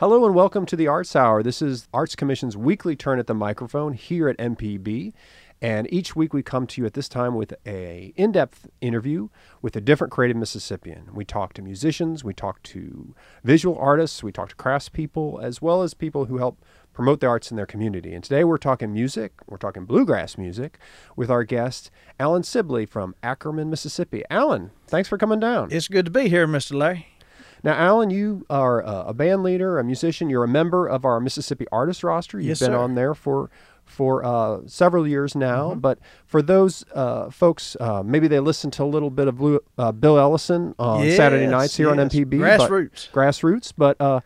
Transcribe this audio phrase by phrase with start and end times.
[0.00, 1.42] Hello and welcome to the Arts Hour.
[1.42, 5.12] This is Arts Commission's weekly turn at the microphone here at MPB.
[5.60, 9.28] And each week we come to you at this time with a in-depth interview
[9.60, 11.10] with a different creative Mississippian.
[11.12, 15.82] We talk to musicians, we talk to visual artists, we talk to craftspeople, as well
[15.82, 16.64] as people who help
[16.94, 18.14] promote the arts in their community.
[18.14, 20.78] And today we're talking music, we're talking bluegrass music
[21.14, 24.24] with our guest Alan Sibley from Ackerman, Mississippi.
[24.30, 25.68] Alan, thanks for coming down.
[25.70, 26.72] It's good to be here, Mr.
[26.72, 27.19] Larry.
[27.62, 30.30] Now, Alan, you are a band leader, a musician.
[30.30, 32.38] You're a member of our Mississippi Artist Roster.
[32.38, 32.76] You've yes, been sir.
[32.76, 33.50] on there for
[33.90, 35.70] for uh, several years now.
[35.70, 35.80] Mm-hmm.
[35.80, 39.60] But for those uh, folks, uh, maybe they listen to a little bit of Blue,
[39.76, 42.14] uh, Bill Ellison on Yes, Saturday nights here on yes.
[42.14, 42.38] MPB.
[42.38, 43.08] Grassroots.
[43.12, 43.72] But, grassroots.
[43.76, 44.20] But uh,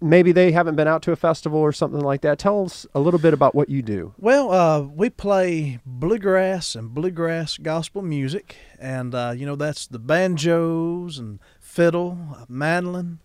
[0.00, 2.38] maybe they haven't been out to a festival or something like that.
[2.38, 4.14] Tell us a little bit about what you do.
[4.18, 9.98] Well, uh, we play bluegrass and bluegrass gospel music, and uh, you know that's the
[9.98, 11.40] banjos and
[11.76, 13.18] fiddle, mandolin,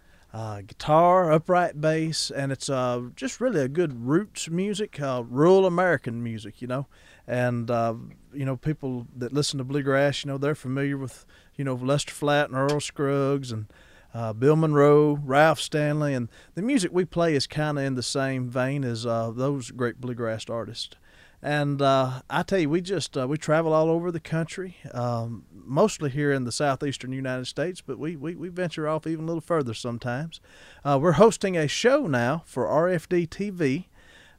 [0.67, 6.21] guitar, upright bass, and it's uh, just really a good roots music, uh, rural American
[6.21, 6.85] music, you know.
[7.25, 7.93] And uh,
[8.33, 12.13] you know, people that listen to bluegrass, you know, they're familiar with you know Lester
[12.13, 13.67] Flatt and Earl Scruggs and
[14.13, 18.03] uh, Bill Monroe, Ralph Stanley, and the music we play is kind of in the
[18.03, 20.97] same vein as uh, those great bluegrass artists.
[21.43, 25.45] And uh, I tell you, we just uh, we travel all over the country, um,
[25.51, 29.27] mostly here in the southeastern United States, but we, we, we venture off even a
[29.27, 30.39] little further sometimes.
[30.85, 33.85] Uh, we're hosting a show now for RFD TV.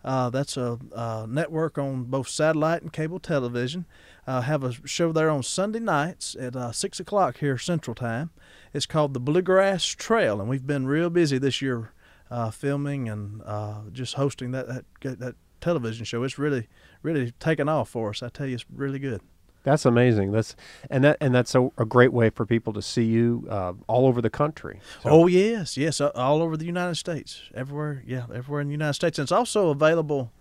[0.04, 0.78] Uh, that's a,
[1.28, 3.84] network on both satellite and cable television.
[4.26, 8.30] Uh, have a show there on Sunday nights at uh, six o'clock here Central Time.
[8.72, 11.92] It's called the Bluegrass Trail, and we've been real busy this year
[12.30, 16.22] uh, filming and uh, just hosting that, that that television show.
[16.24, 16.68] It's really
[17.02, 18.22] really taken off for us.
[18.22, 19.20] I tell you, it's really good.
[19.64, 20.32] That's amazing.
[20.32, 20.56] That's
[20.90, 24.06] and that and that's a, a great way for people to see you uh, all
[24.06, 24.80] over the country.
[25.02, 28.02] So- Oh yes, yes, uh, all over the United States, everywhere.
[28.06, 30.32] Yeah, everywhere in the United States, and it's also available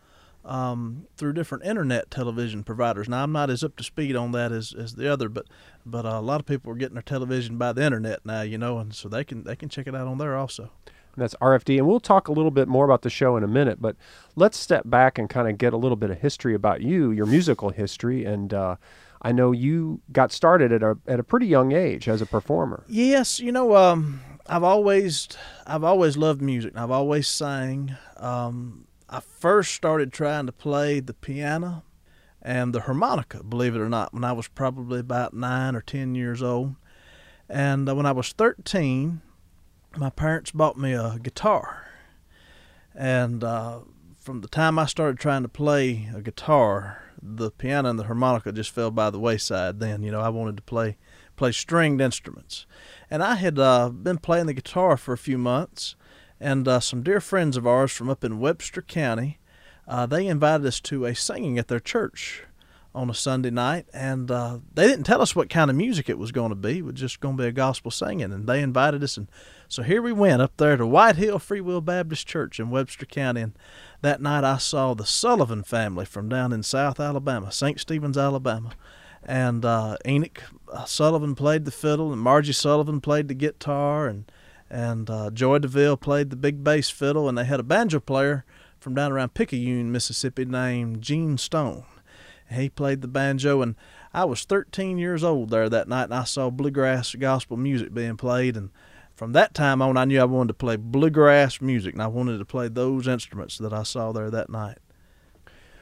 [0.44, 3.08] um, through different internet television providers.
[3.08, 5.46] Now I'm not as up to speed on that as, as the other, but
[5.86, 8.58] but uh, a lot of people are getting their television by the internet now, you
[8.58, 10.72] know, and so they can they can check it out on there also.
[11.18, 11.78] That's RFD.
[11.78, 13.96] And we'll talk a little bit more about the show in a minute, but
[14.36, 17.26] let's step back and kind of get a little bit of history about you, your
[17.26, 18.26] musical history.
[18.26, 18.76] And uh,
[19.22, 22.84] I know you got started at a, at a pretty young age as a performer.
[22.88, 25.28] Yes, you know, um, I've always
[25.68, 26.74] I've always loved music.
[26.76, 27.96] I've always sang.
[28.18, 31.84] Um, I first started trying to play the piano
[32.42, 36.16] and the harmonica, believe it or not, when I was probably about nine or ten
[36.16, 36.76] years old.
[37.48, 39.22] And uh, when I was thirteen,
[39.98, 41.88] my parents bought me a guitar.
[42.96, 43.80] And uh,
[44.20, 48.52] from the time I started trying to play a guitar, the piano and the harmonica
[48.52, 49.80] just fell by the wayside.
[49.80, 50.98] Then, you know, I wanted to play
[51.36, 52.68] play stringed instruments,
[53.10, 55.96] and I had uh, been playing the guitar for a few months.
[56.40, 59.40] And uh, some dear friends of ours from up in Webster County,
[59.88, 62.46] uh, they invited us to a singing at their church
[62.94, 66.18] on a Sunday night, and uh, they didn't tell us what kind of music it
[66.18, 66.80] was going to be.
[66.80, 69.28] It was just going to be a gospel singing, and they invited us, and
[69.68, 73.06] so here we went up there to White Hill Free Will Baptist Church in Webster
[73.06, 73.54] County, and
[74.02, 77.80] that night I saw the Sullivan family from down in South Alabama, St.
[77.80, 78.72] Stephen's, Alabama,
[79.24, 84.30] and uh, Enoch uh, Sullivan played the fiddle, and Margie Sullivan played the guitar, and
[84.70, 88.46] and uh, Joy DeVille played the big bass fiddle, and they had a banjo player
[88.80, 91.84] from down around Picayune, Mississippi, named Gene Stone.
[92.54, 93.76] He played the banjo, and
[94.14, 98.18] I was 13 years old there that night, and I saw bluegrass gospel music being
[98.18, 98.70] played, and
[99.16, 102.38] from that time on, I knew I wanted to play bluegrass music, and I wanted
[102.40, 104.80] to play those instruments that I saw there that night.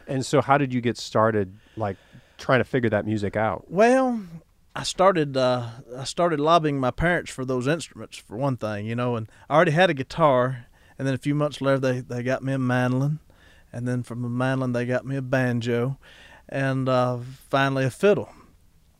[0.08, 1.98] And so, how did you get started, like
[2.38, 3.72] trying to figure that music out?
[3.72, 4.22] Well,
[4.76, 8.96] I started uh, I started lobbying my parents for those instruments for one thing, you
[8.96, 12.24] know, and I already had a guitar, and then a few months later they, they
[12.24, 13.20] got me a mandolin,
[13.74, 15.98] and then from a mandolin they got me a banjo,
[16.50, 18.30] and uh, finally a fiddle,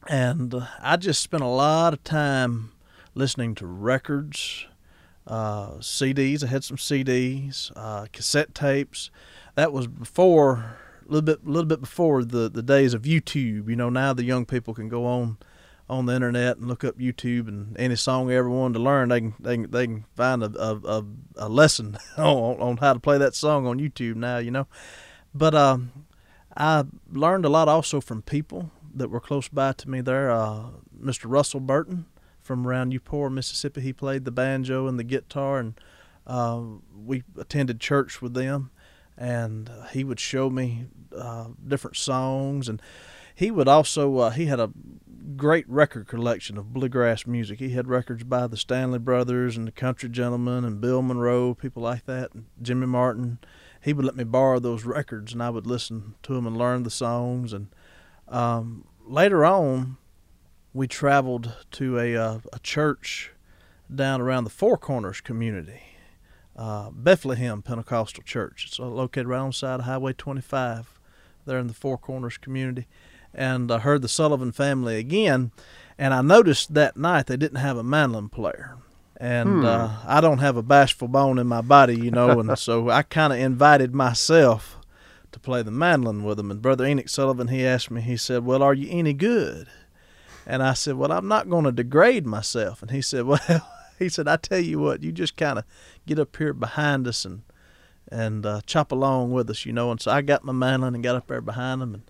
[0.08, 2.72] and uh, I just spent a lot of time
[3.16, 4.66] listening to records,
[5.28, 6.44] uh, CDs.
[6.44, 9.12] I had some CDs, uh, cassette tapes.
[9.56, 13.70] That was before a little bit, little bit before the, the days of YouTube.
[13.70, 15.38] You know, now the young people can go on
[15.90, 19.10] on the internet and look up YouTube and any song they ever wanted to learn,
[19.10, 21.06] they can they can, they can find a, a, a,
[21.38, 24.38] a lesson on, on how to play that song on YouTube now.
[24.38, 24.68] You know,
[25.34, 25.92] but um,
[26.56, 30.32] I learned a lot also from people that were close by to me there.
[30.32, 31.26] Uh, Mr.
[31.26, 32.06] Russell Burton
[32.42, 35.80] from around Eupora, Mississippi, he played the banjo and the guitar, and
[36.26, 36.62] uh,
[37.06, 38.72] we attended church with them,
[39.18, 40.86] and he would show me
[41.16, 42.82] uh, different songs and
[43.40, 44.70] he would also uh, he had a
[45.38, 47.60] great record collection of bluegrass music.
[47.60, 51.82] He had records by the Stanley Brothers and the Country Gentlemen and Bill Monroe, people
[51.82, 53.40] like that, and Jimmy Martin.
[53.82, 56.84] He would let me borrow those records, and I would listen to them and learn
[56.84, 57.54] the songs.
[57.54, 57.68] And
[58.28, 59.98] um, later on,
[60.74, 63.32] we traveled to a uh, a church
[63.94, 65.82] down around the Four Corners community,
[66.56, 68.66] uh, Bethlehem Pentecostal Church.
[68.68, 71.00] It's located right on the side of Highway 25,
[71.46, 72.88] there in the Four Corners community
[73.34, 75.52] and I heard the Sullivan family again.
[75.98, 78.78] And I noticed that night they didn't have a mandolin player.
[79.20, 79.66] And hmm.
[79.66, 83.04] uh, I don't have a bashful bone in my body, you know, and so I
[83.04, 84.78] kind of invited myself
[85.32, 86.50] to play the mandolin with him.
[86.52, 89.68] And Brother Enoch Sullivan, he asked me, he said, Well, are you any good?
[90.46, 92.82] And I said, Well, I'm not going to degrade myself.
[92.82, 93.68] And he said, Well,
[94.00, 95.66] he said, I tell you what, you just kind of
[96.06, 97.42] get up here behind us and
[98.12, 99.92] and uh, chop along with us, you know.
[99.92, 102.04] And so I got my mandolin and got up there behind him and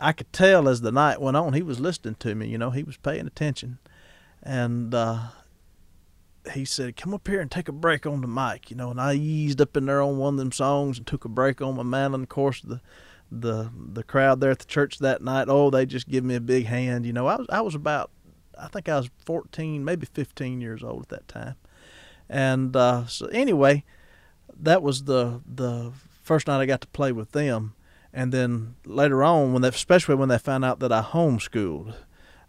[0.00, 2.48] I could tell as the night went on, he was listening to me.
[2.48, 3.78] You know, he was paying attention,
[4.42, 5.18] and uh,
[6.50, 9.00] he said, "Come up here and take a break on the mic." You know, and
[9.00, 11.76] I eased up in there on one of them songs and took a break on
[11.76, 12.22] my mandolin.
[12.22, 12.80] Of course, the
[13.30, 16.40] the the crowd there at the church that night, oh, they just give me a
[16.40, 17.06] big hand.
[17.06, 18.10] You know, I was I was about,
[18.58, 21.56] I think I was 14, maybe 15 years old at that time,
[22.28, 23.84] and uh, so anyway,
[24.58, 25.92] that was the the
[26.22, 27.74] first night I got to play with them
[28.12, 31.94] and then later on, when they, especially when they found out that I homeschooled,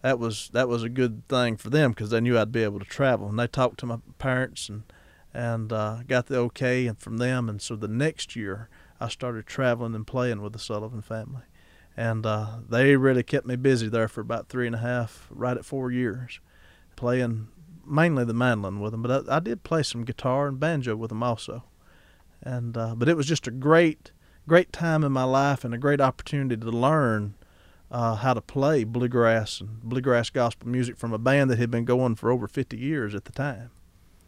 [0.01, 2.79] that was that was a good thing for them because they knew I'd be able
[2.79, 3.27] to travel.
[3.27, 4.83] And they talked to my parents and
[5.33, 7.49] and uh, got the okay and from them.
[7.49, 8.69] And so the next year,
[8.99, 11.43] I started traveling and playing with the Sullivan family,
[11.95, 15.57] and uh, they really kept me busy there for about three and a half, right
[15.57, 16.39] at four years,
[16.95, 17.49] playing
[17.85, 19.01] mainly the mandolin with them.
[19.01, 21.63] But I, I did play some guitar and banjo with them also,
[22.41, 24.11] and uh, but it was just a great
[24.47, 27.35] great time in my life and a great opportunity to learn
[27.91, 31.85] uh, how to play bluegrass and bluegrass gospel music from a band that had been
[31.85, 33.71] going for over 50 years at the time.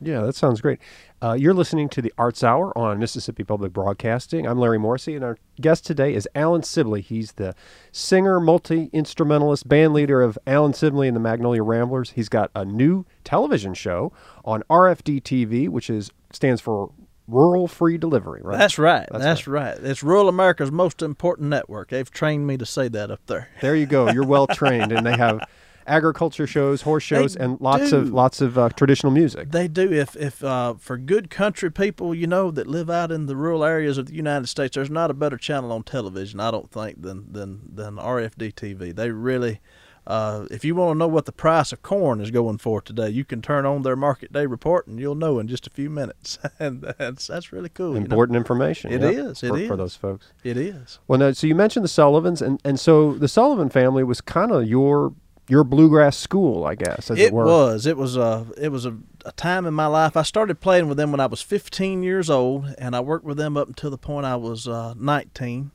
[0.03, 0.79] Yeah, that sounds great.
[1.21, 4.47] Uh, you're listening to the Arts Hour on Mississippi Public Broadcasting.
[4.47, 7.01] I'm Larry Morrisey, and our guest today is Alan Sibley.
[7.01, 7.53] He's the
[7.91, 12.11] singer, multi instrumentalist, band leader of Alan Sibley and the Magnolia Ramblers.
[12.11, 14.11] He's got a new television show
[14.43, 16.91] on RFD TV, which is stands for
[17.31, 18.57] rural free delivery, right?
[18.57, 19.07] That's right.
[19.11, 19.77] That's, That's right.
[19.77, 19.83] right.
[19.83, 21.89] It's rural America's most important network.
[21.89, 23.49] They've trained me to say that up there.
[23.61, 24.09] There you go.
[24.11, 25.47] You're well trained, and they have
[25.87, 27.97] agriculture shows, horse shows, they and lots do.
[27.97, 29.51] of lots of uh, traditional music.
[29.51, 29.91] They do.
[29.91, 33.63] If if uh, for good country people, you know, that live out in the rural
[33.63, 37.01] areas of the United States, there's not a better channel on television, I don't think,
[37.01, 38.95] than than than RFD TV.
[38.95, 39.59] They really
[40.07, 43.09] uh, if you want to know what the price of corn is going for today,
[43.09, 45.89] you can turn on their market day report and you'll know in just a few
[45.89, 46.39] minutes.
[46.59, 47.95] and that's that's really cool.
[47.95, 48.41] Important you know?
[48.41, 48.91] information.
[48.91, 49.43] It yep, is.
[49.43, 49.67] It for, is.
[49.67, 50.31] for, those folks.
[50.43, 50.99] It is.
[51.07, 54.51] Well, now, so you mentioned the Sullivans, and, and so the Sullivan family was kind
[54.51, 55.13] of your
[55.47, 57.11] your bluegrass school, I guess.
[57.11, 57.85] As it, it was.
[57.85, 60.17] It was a it was a, a time in my life.
[60.17, 63.37] I started playing with them when I was 15 years old, and I worked with
[63.37, 65.71] them up until the point I was uh, 19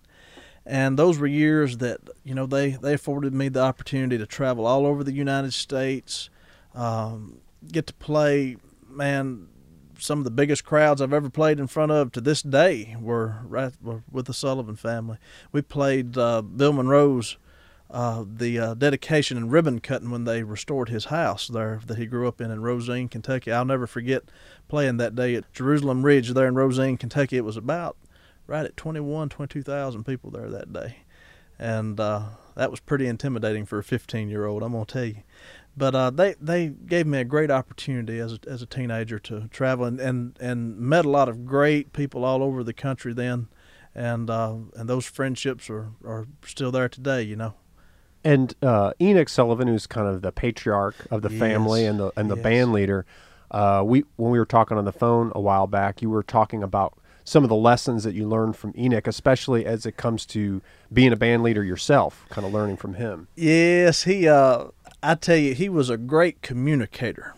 [0.66, 4.66] and those were years that you know they they afforded me the opportunity to travel
[4.66, 6.28] all over the United States,
[6.74, 7.38] um,
[7.70, 8.56] get to play,
[8.88, 9.48] man.
[9.98, 13.36] Some of the biggest crowds I've ever played in front of to this day were
[13.44, 15.16] right were with the Sullivan family.
[15.52, 17.38] We played uh, Bill Monroe's
[17.90, 22.04] uh, the uh, dedication and ribbon cutting when they restored his house there that he
[22.04, 23.52] grew up in in Rosine, Kentucky.
[23.52, 24.24] I'll never forget
[24.68, 27.36] playing that day at Jerusalem Ridge there in Rosine, Kentucky.
[27.36, 27.96] It was about
[28.46, 30.98] right at 21, 22,000 people there that day.
[31.58, 32.22] And uh,
[32.54, 35.22] that was pretty intimidating for a 15 year old, I'm going to tell you.
[35.76, 39.48] But uh, they, they gave me a great opportunity as a, as a teenager to
[39.48, 43.48] travel and, and, and met a lot of great people all over the country then.
[43.94, 47.54] And, uh, and those friendships are, are still there today, you know.
[48.26, 51.38] And uh, Enoch Sullivan, who's kind of the patriarch of the yes.
[51.38, 52.42] family and the and the yes.
[52.42, 53.06] band leader,
[53.52, 56.64] uh, we when we were talking on the phone a while back, you were talking
[56.64, 60.62] about some of the lessons that you learned from Enoch, especially as it comes to
[60.92, 63.26] being a band leader yourself, kind of learning from him.
[63.35, 64.28] Yes, he.
[64.28, 64.66] Uh,
[65.02, 67.35] I tell you, he was a great communicator.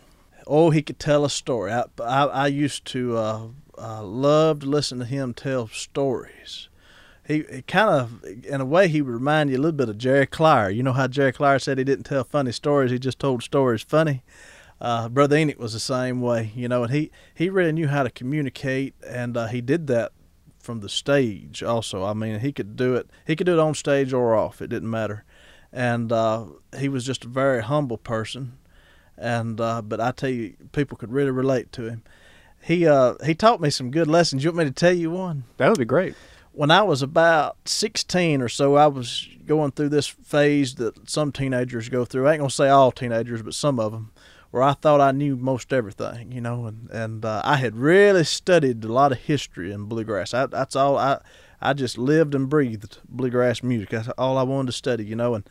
[0.47, 1.73] Oh, he could tell a story.
[1.73, 3.47] I I, I used to uh,
[3.79, 6.69] uh, love to listen to him tell stories.
[7.27, 10.27] He, kind of, in a way, he would remind you a little bit of Jerry
[10.27, 10.71] Clower.
[10.71, 13.83] You know how Jerry Clower said he didn't tell funny stories; he just told stories
[13.83, 14.23] funny
[14.81, 18.03] uh, Brother Enoch was the same way, you know, and he, he really knew how
[18.03, 20.13] to communicate, and uh, he did that
[20.59, 22.05] from the stage also.
[22.05, 23.11] I mean, he could do it.
[23.27, 24.61] He could do it on stage or off.
[24.63, 25.25] It didn't matter,
[25.73, 26.47] and uh,
[26.79, 28.59] he was just a very humble person.
[29.17, 32.03] And uh, but I tell you, people could really relate to him.
[32.63, 34.45] He uh, he taught me some good lessons.
[34.45, 35.45] You want me to tell you one?
[35.57, 36.15] That would be great.
[36.53, 41.31] when I was about 16 or so, I was going through this phase that some
[41.33, 42.27] teenagers go through.
[42.27, 44.13] I ain't gonna say all teenagers, but some of them,
[44.51, 48.25] where I thought I knew most everything, you know, and and uh, I had really
[48.25, 50.35] studied a lot of history in bluegrass.
[50.35, 51.21] I, that's all I
[51.61, 53.91] I just lived and breathed bluegrass music.
[53.91, 55.49] That's all I wanted to study, you know, and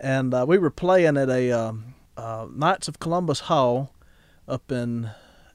[0.00, 3.92] and uh, we were playing at a um, uh, Knights of Columbus Hall
[4.46, 5.10] up in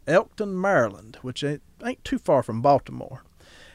[0.08, 3.24] Elkton, Maryland, which ain't, ain't too far from Baltimore.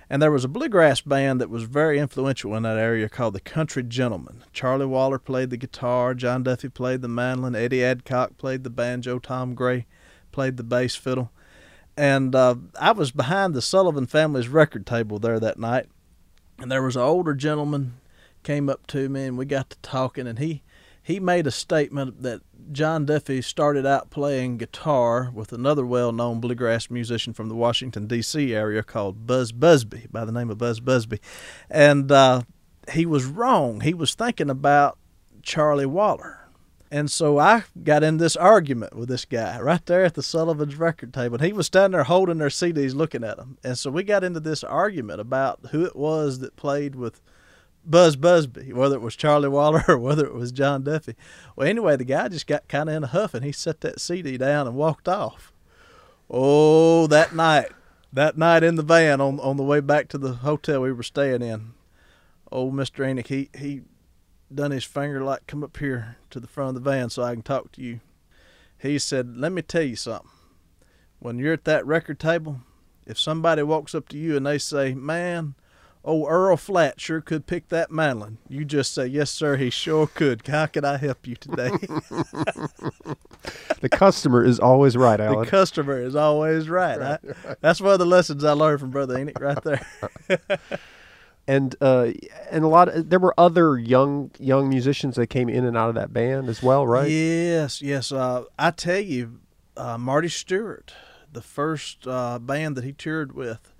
[0.09, 3.41] And there was a bluegrass band that was very influential in that area called the
[3.41, 4.45] Country Gentlemen.
[4.53, 9.19] Charlie Waller played the guitar, John Duffey played the mandolin, Eddie Adcock played the banjo,
[9.19, 9.87] Tom Gray
[10.31, 11.33] played the bass fiddle.
[11.97, 15.87] And uh, I was behind the Sullivan family's record table there that night,
[16.59, 17.95] and there was an older gentleman
[18.43, 20.63] came up to me, and we got to talking, and he
[21.07, 22.41] he made a statement that
[22.73, 28.09] John Duffey started out playing guitar with another well known bluegrass musician from the Washington,
[28.09, 28.53] D.C.
[28.53, 31.21] area called Buzz Busby, by the name of Buzz Busby.
[31.71, 32.43] And uh,
[32.91, 33.83] he was wrong.
[33.83, 34.99] He was thinking about
[35.43, 36.49] Charlie Waller.
[36.91, 40.75] And so I got in this argument with this guy right there at the Sullivan's
[40.75, 41.37] record table.
[41.37, 43.59] And he was standing there holding their CDs looking at them.
[43.63, 47.21] And so we got into this argument about who it was that played with
[47.88, 51.14] Buzz Busby, whether it was Charlie Waller or whether it was John Duffey.
[51.55, 54.00] Well, anyway, the guy just got kind of in a huff and he set that
[54.00, 55.52] CD down and walked off.
[56.28, 57.71] Oh, that night,
[58.12, 61.02] that night in the van on on the way back to the hotel we were
[61.05, 61.75] staying in,
[62.50, 63.83] old Mister Enoch, he he
[64.52, 67.35] done his finger like come up here to the front of the van so I
[67.35, 68.00] can talk to you.
[68.78, 70.31] He said, "Let me tell you something.
[71.21, 72.61] When you're at that record table,
[73.07, 75.55] if somebody walks up to you and they say, "Man,"
[76.09, 78.39] Oh, Earl Flatt sure could pick that mandolin.
[78.49, 80.47] You just say, yes, sir, he sure could.
[80.47, 81.71] How can I help you today?
[83.81, 85.41] the customer is always right, Alan.
[85.41, 86.97] The customer is always right.
[87.01, 87.57] right, I, right.
[87.61, 89.85] That's one of the lessons I learned from Brother Enoch right there.
[91.49, 92.13] and uh,
[92.53, 95.89] and a lot of, there were other young young musicians that came in and out
[95.89, 97.11] of that band as well, right?
[97.11, 98.13] Yes, yes.
[98.13, 99.41] Uh, I tell you,
[99.77, 100.95] uh, Marty Stuart,
[101.33, 103.73] the first uh, band that he toured with,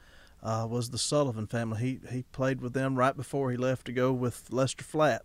[0.47, 1.81] uh, was the Sullivan family.
[1.81, 5.25] He he played with them right before he left to go with Lester Flatt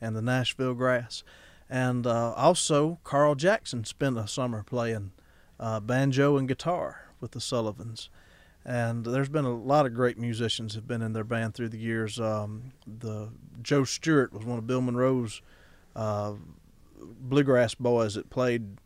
[0.00, 1.22] and the Nashville Grass,
[1.68, 5.12] and uh, also Carl Jackson spent a summer playing
[5.60, 8.08] uh, banjo and guitar with the Sullivans.
[8.64, 11.78] And there's been a lot of great musicians have been in their band through the
[11.78, 12.18] years.
[12.18, 13.28] Um, the
[13.60, 15.42] Joe Stuart was one of Bill Monroe's
[15.94, 16.34] uh,
[16.98, 18.78] bluegrass boys that played.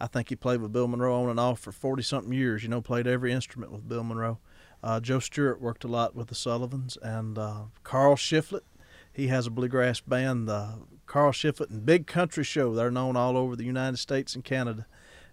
[0.00, 2.62] I think he played with Bill Monroe on and off for 40 something years.
[2.62, 4.38] You know, played every instrument with Bill Monroe.
[4.84, 8.64] Uh, Joe Stuart worked a lot with the Sullivans, and uh, Carl Shiflett.
[9.10, 10.74] He has a bluegrass band, the
[11.06, 12.74] Carl Shiflett and Big Country Show.
[12.74, 14.86] They're known all over the United States and Canada.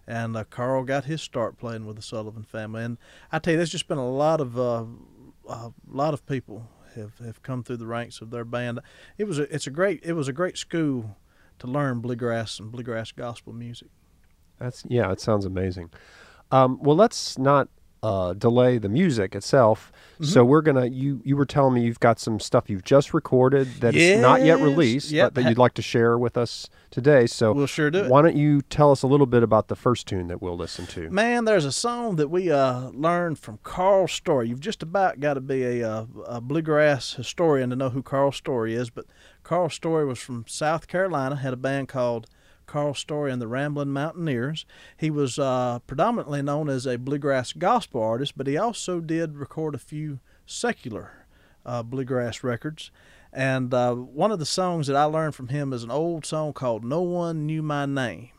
[0.06, 2.82] And uh, Carl got his start playing with the Sullivan family.
[2.82, 2.96] And
[3.30, 4.84] I tell you, there's just been a lot of uh,
[5.46, 8.80] a lot of people have, have come through the ranks of their band.
[9.18, 11.16] It was a, it's a great it was a great school
[11.58, 13.88] to learn bluegrass and bluegrass gospel music.
[14.58, 15.90] That's yeah, it sounds amazing.
[16.50, 17.68] Um, well, let's not
[18.02, 19.92] uh, delay the music itself.
[20.14, 20.24] Mm-hmm.
[20.24, 23.68] So we're gonna you you were telling me you've got some stuff you've just recorded
[23.80, 24.20] that's yes.
[24.20, 25.34] not yet released, yep.
[25.34, 27.26] but that you'd like to share with us today.
[27.26, 28.00] So we'll sure do.
[28.00, 28.10] It.
[28.10, 30.86] Why don't you tell us a little bit about the first tune that we'll listen
[30.88, 31.10] to?
[31.10, 34.48] Man, there's a song that we uh, learned from Carl Story.
[34.48, 38.02] You've just about got to be a, a, uh, a bluegrass historian to know who
[38.02, 39.06] Carl Story is, but
[39.42, 41.36] Carl Story was from South Carolina.
[41.36, 42.26] Had a band called
[42.72, 44.64] Carl Story and the Ramblin' Mountaineers.
[44.96, 49.74] He was uh, predominantly known as a bluegrass gospel artist, but he also did record
[49.74, 51.26] a few secular
[51.66, 52.90] uh, bluegrass records.
[53.30, 56.54] And uh, one of the songs that I learned from him is an old song
[56.54, 58.30] called No One Knew My Name.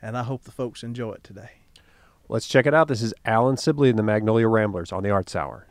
[0.00, 1.50] And I hope the folks enjoy it today.
[2.28, 2.86] Let's check it out.
[2.86, 5.66] This is Alan Sibley and the Magnolia Ramblers on the Arts Hour.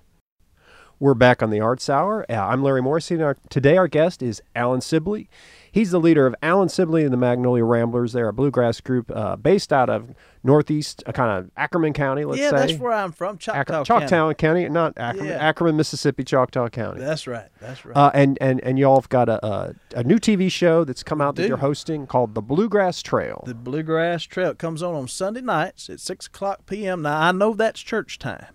[0.99, 2.25] We're back on the Arts Hour.
[2.29, 5.29] Uh, I'm Larry Morrisey, and our, today our guest is Alan Sibley.
[5.71, 8.13] He's the leader of Alan Sibley and the Magnolia Ramblers.
[8.13, 12.39] They're a bluegrass group uh, based out of northeast, uh, kind of Ackerman County, let's
[12.39, 12.55] yeah, say.
[12.55, 13.85] Yeah, that's where I'm from, Choctaw, County.
[13.85, 14.35] Choctaw County.
[14.35, 14.69] County.
[14.69, 15.47] not Ackerman, yeah.
[15.47, 16.99] Ackerman, Mississippi, Choctaw County.
[16.99, 17.95] That's right, that's right.
[17.95, 21.21] Uh, and, and, and y'all have got a, a, a, new TV show that's come
[21.21, 23.43] out that you're hosting called The Bluegrass Trail.
[23.45, 24.51] The Bluegrass Trail.
[24.51, 27.01] It comes on on Sunday nights at 6 o'clock p.m.
[27.01, 28.47] Now, I know that's church time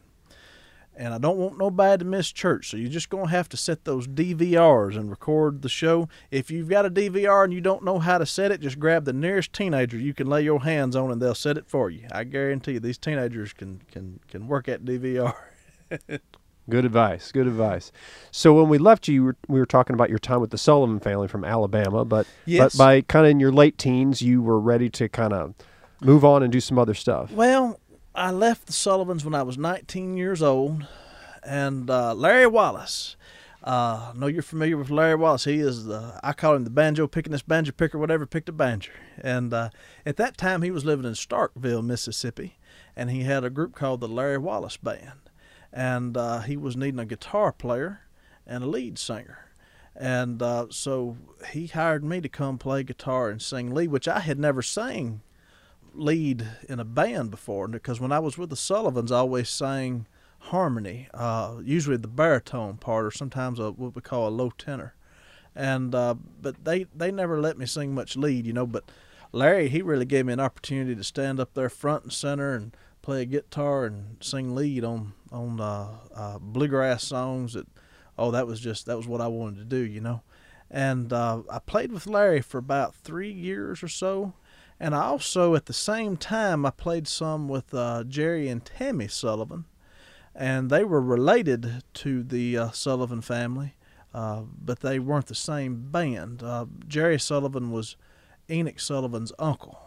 [0.96, 2.70] and I don't want nobody to miss church.
[2.70, 6.08] So you're just going to have to set those DVRs and record the show.
[6.30, 9.04] If you've got a DVR and you don't know how to set it, just grab
[9.04, 12.06] the nearest teenager you can lay your hands on and they'll set it for you.
[12.12, 15.34] I guarantee you these teenagers can can can work at DVR.
[16.70, 17.30] Good advice.
[17.30, 17.92] Good advice.
[18.30, 20.56] So when we left you, we were, we were, talking about your time with the
[20.56, 22.74] Sullivan family from Alabama, but yes.
[22.74, 25.54] but by kind of in your late teens, you were ready to kind of
[26.00, 27.30] move on and do some other stuff.
[27.32, 27.78] Well,
[28.16, 30.86] I left the Sullivans when I was 19 years old,
[31.42, 33.16] and uh, Larry Wallace,
[33.64, 35.44] Uh, I know you're familiar with Larry Wallace.
[35.44, 38.52] He is the I call him the banjo picking this banjo picker, whatever picked a
[38.52, 38.92] banjo.
[39.20, 39.70] And uh,
[40.04, 42.58] at that time, he was living in Starkville, Mississippi,
[42.94, 45.30] and he had a group called the Larry Wallace Band,
[45.72, 48.02] and uh, he was needing a guitar player
[48.46, 49.38] and a lead singer.
[49.96, 51.16] And uh, so
[51.50, 55.22] he hired me to come play guitar and sing lead, which I had never sang
[55.94, 57.68] lead in a band before.
[57.68, 60.06] Because when I was with the Sullivans, I always sang
[60.38, 64.94] harmony, uh, usually the baritone part, or sometimes a, what we call a low tenor.
[65.54, 68.66] And uh, but they they never let me sing much lead, you know.
[68.66, 68.90] But
[69.32, 72.76] Larry, he really gave me an opportunity to stand up there front and center and
[73.02, 77.54] play a guitar and sing lead on on uh, uh, bluegrass songs.
[77.54, 77.68] That
[78.18, 80.22] oh, that was just that was what I wanted to do, you know.
[80.70, 84.32] And uh, I played with Larry for about three years or so.
[84.84, 89.08] And I also, at the same time, I played some with uh, Jerry and Tammy
[89.08, 89.64] Sullivan
[90.34, 93.76] and they were related to the uh, Sullivan family,
[94.12, 96.42] uh, but they weren't the same band.
[96.42, 97.96] Uh, Jerry Sullivan was
[98.50, 99.78] Enoch Sullivan's uncle,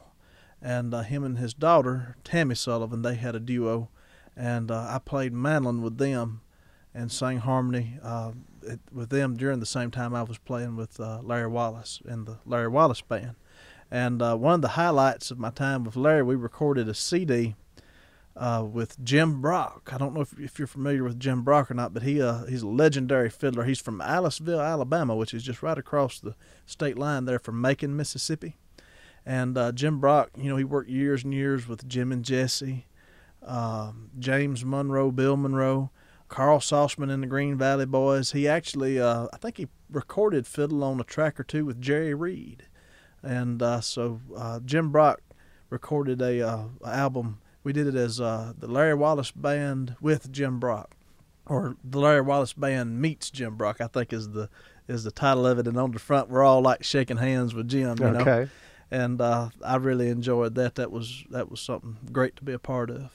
[0.61, 3.89] and uh, him and his daughter Tammy Sullivan they had a duo,
[4.35, 6.41] and uh, I played mandolin with them
[6.93, 8.31] and sang harmony uh,
[8.91, 12.69] with them during the same time I was playing with Larry Wallace in the Larry
[12.69, 13.35] Wallace band.
[13.89, 17.55] And one of the highlights of my time with Larry, we recorded a CD
[18.37, 19.89] uh, with Jim Brock.
[19.91, 22.45] I don't know if, if you're familiar with Jim Brock or not, but he uh,
[22.45, 23.63] he's a legendary fiddler.
[23.63, 27.95] He's from Aliceville, Alabama, which is just right across the state line there from Macon,
[27.95, 28.55] Mississippi.
[29.25, 32.85] And uh, Jim Brock, you know, he worked years and years with Jim and Jesse,
[33.45, 35.89] um, James Monroe, Bill Monroe,
[36.29, 38.31] Carl Sauceman and the Green Valley Boys.
[38.31, 42.13] He actually, uh, I think he recorded fiddle on a track or two with Jerry
[42.13, 42.66] Reed.
[43.27, 45.21] And uh, so uh, Jim Brock
[45.69, 50.95] recorded a album we did it as uh, the Larry Wallace Band with Jim Brock,
[51.45, 53.81] or the Larry Wallace Band meets Jim Brock.
[53.81, 54.49] I think is the
[54.87, 55.67] is the title of it.
[55.67, 57.97] And on the front, we're all like shaking hands with Jim.
[57.99, 58.23] You okay.
[58.23, 58.47] Know?
[58.89, 60.75] And uh, I really enjoyed that.
[60.75, 63.11] That was that was something great to be a part of.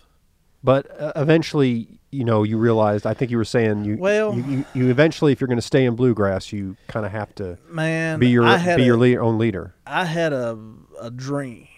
[0.64, 3.06] But uh, eventually, you know, you realized.
[3.06, 3.96] I think you were saying you.
[3.96, 7.12] Well, you, you, you eventually, if you're going to stay in bluegrass, you kind of
[7.12, 9.74] have to man be your be a, your lead, own leader.
[9.86, 10.58] I had a
[11.00, 11.68] a dream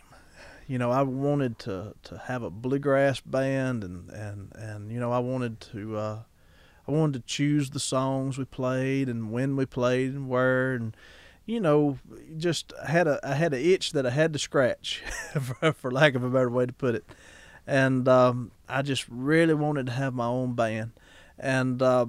[0.66, 5.12] you know, I wanted to, to have a bluegrass band, and, and, and you know,
[5.12, 6.18] I wanted to uh,
[6.86, 10.96] I wanted to choose the songs we played and when we played and where, and
[11.46, 11.98] you know,
[12.36, 15.02] just had a I had an itch that I had to scratch,
[15.40, 17.04] for, for lack of a better way to put it,
[17.66, 20.92] and um, I just really wanted to have my own band,
[21.38, 21.80] and.
[21.82, 22.06] Uh,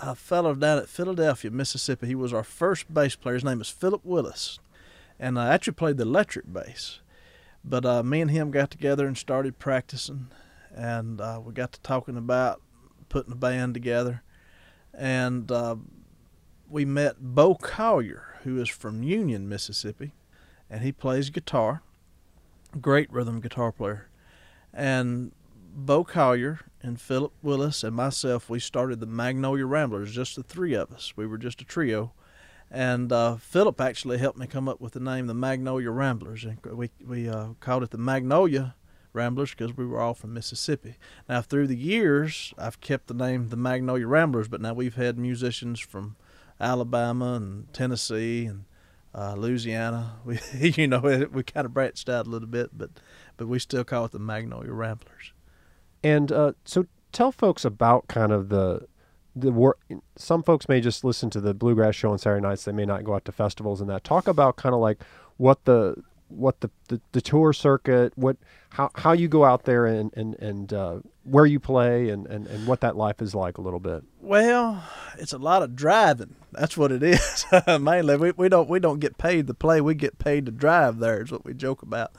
[0.00, 2.06] a fellow down at Philadelphia, Mississippi.
[2.06, 3.34] He was our first bass player.
[3.34, 4.58] His name is Philip Willis,
[5.18, 7.00] and I actually played the electric bass.
[7.64, 10.28] But uh, me and him got together and started practicing,
[10.74, 12.60] and uh, we got to talking about
[13.08, 14.22] putting a band together,
[14.94, 15.76] and uh,
[16.68, 20.12] we met Bo Collier, who is from Union, Mississippi,
[20.68, 21.82] and he plays guitar,
[22.80, 24.08] great rhythm guitar player,
[24.72, 25.32] and
[25.74, 30.74] Bo Collier and Philip Willis and myself, we started the Magnolia Ramblers, just the three
[30.74, 31.14] of us.
[31.16, 32.12] We were just a trio
[32.72, 36.58] and uh, Philip actually helped me come up with the name the Magnolia Ramblers, and
[36.64, 38.74] we we uh, called it the Magnolia
[39.12, 40.96] Ramblers because we were all from Mississippi.
[41.28, 45.18] Now through the years, I've kept the name the Magnolia Ramblers, but now we've had
[45.18, 46.16] musicians from
[46.58, 48.64] Alabama and Tennessee and
[49.14, 50.16] uh, Louisiana.
[50.24, 52.88] We you know we kind of branched out a little bit, but
[53.42, 55.32] but we still call it the Magnolia Ramblers.
[56.04, 58.86] And uh, so tell folks about kind of the
[59.34, 59.80] the work.
[60.14, 62.64] Some folks may just listen to the bluegrass show on Saturday nights.
[62.64, 64.04] They may not go out to festivals and that.
[64.04, 65.02] Talk about kind of like
[65.38, 65.96] what the
[66.28, 68.36] what the, the, the, tour circuit, what
[68.70, 72.46] how how you go out there and and and uh, where you play and, and
[72.46, 74.04] and what that life is like a little bit.
[74.20, 74.84] Well,
[75.18, 76.36] it's a lot of driving.
[76.52, 78.16] That's what it is mainly.
[78.16, 79.80] We we don't we don't get paid to play.
[79.80, 81.00] We get paid to drive.
[81.00, 82.12] There is what we joke about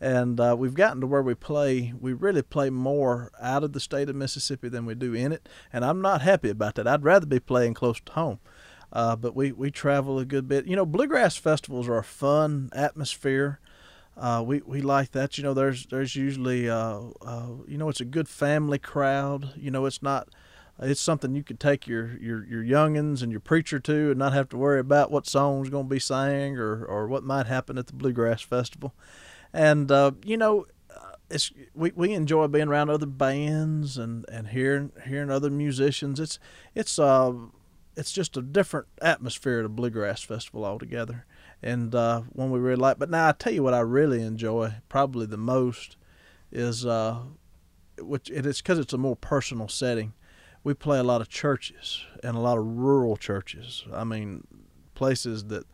[0.00, 1.92] and uh, we've gotten to where we play.
[1.98, 5.48] We really play more out of the state of Mississippi than we do in it,
[5.72, 6.86] and I'm not happy about that.
[6.86, 8.40] I'd rather be playing close to home.
[8.92, 10.66] Uh, but we, we travel a good bit.
[10.66, 13.58] You know, bluegrass festivals are a fun atmosphere.
[14.16, 15.36] Uh, we we like that.
[15.36, 19.52] You know, there's there's usually uh, uh, you know it's a good family crowd.
[19.56, 20.28] You know, it's not
[20.78, 24.32] it's something you could take your your your youngins and your preacher to, and not
[24.32, 27.76] have to worry about what song's going to be sang or or what might happen
[27.76, 28.94] at the bluegrass festival
[29.54, 34.48] and uh, you know, uh, it's we, we enjoy being around other bands and, and
[34.48, 36.18] hearing hearing other musicians.
[36.18, 36.38] It's
[36.74, 37.32] it's uh
[37.96, 41.24] it's just a different atmosphere at a bluegrass festival altogether,
[41.62, 42.98] and uh, we really like.
[42.98, 45.96] But now I tell you what I really enjoy probably the most
[46.50, 47.20] is uh,
[48.00, 50.14] which it is because it's a more personal setting.
[50.64, 53.84] we play a lot of churches and a lot of rural churches.
[53.92, 54.46] I mean,
[54.94, 55.66] places that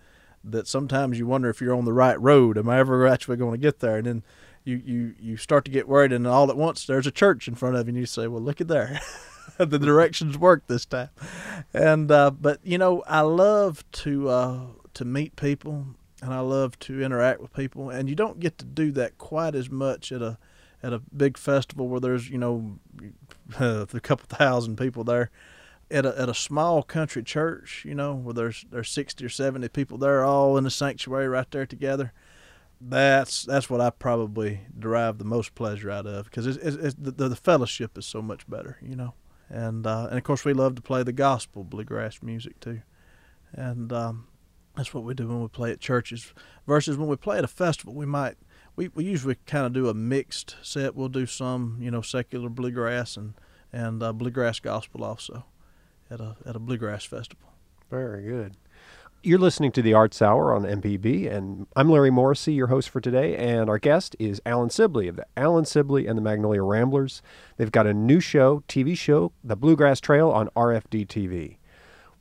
[0.44, 2.56] that sometimes you wonder if you're on the right road.
[2.56, 3.98] Am I ever actually going to get there?
[3.98, 4.22] And then
[4.64, 7.54] you, you, you start to get worried, and all at once there's a church in
[7.54, 9.00] front of you, and you say, "Well, look at there."
[9.58, 11.10] the directions work this time.
[11.72, 14.60] And uh, but you know, I love to uh,
[14.94, 15.86] to meet people,
[16.22, 19.54] and I love to interact with people, and you don't get to do that quite
[19.54, 20.38] as much at a
[20.82, 22.78] at a big festival where there's you know
[23.60, 25.30] a couple thousand people there.
[25.90, 29.68] At a, at a small country church, you know, where there's there's sixty or seventy
[29.68, 32.12] people there, all in the sanctuary right there together
[32.82, 36.96] that's that's what I probably derive the most pleasure out of because it's, it's, it's
[36.98, 39.12] the, the fellowship is so much better, you know
[39.50, 42.80] and uh, and of course we love to play the gospel bluegrass music too,
[43.52, 44.28] and um,
[44.76, 46.32] that's what we do when we play at churches.
[46.66, 48.36] Versus when we play at a festival, we might
[48.76, 50.94] we, we usually kind of do a mixed set.
[50.94, 53.34] We'll do some you know secular bluegrass and
[53.72, 55.44] and uh, bluegrass gospel also
[56.10, 57.52] at a at a bluegrass festival.
[57.90, 58.56] Very good.
[59.22, 63.02] You're listening to the Arts Hour on MPB, and I'm Larry Morrisey, your host for
[63.02, 63.36] today.
[63.36, 67.20] And our guest is Alan Sibley of the Alan Sibley and the Magnolia Ramblers.
[67.58, 71.58] They've got a new show, TV show, The Bluegrass Trail on RFD TV.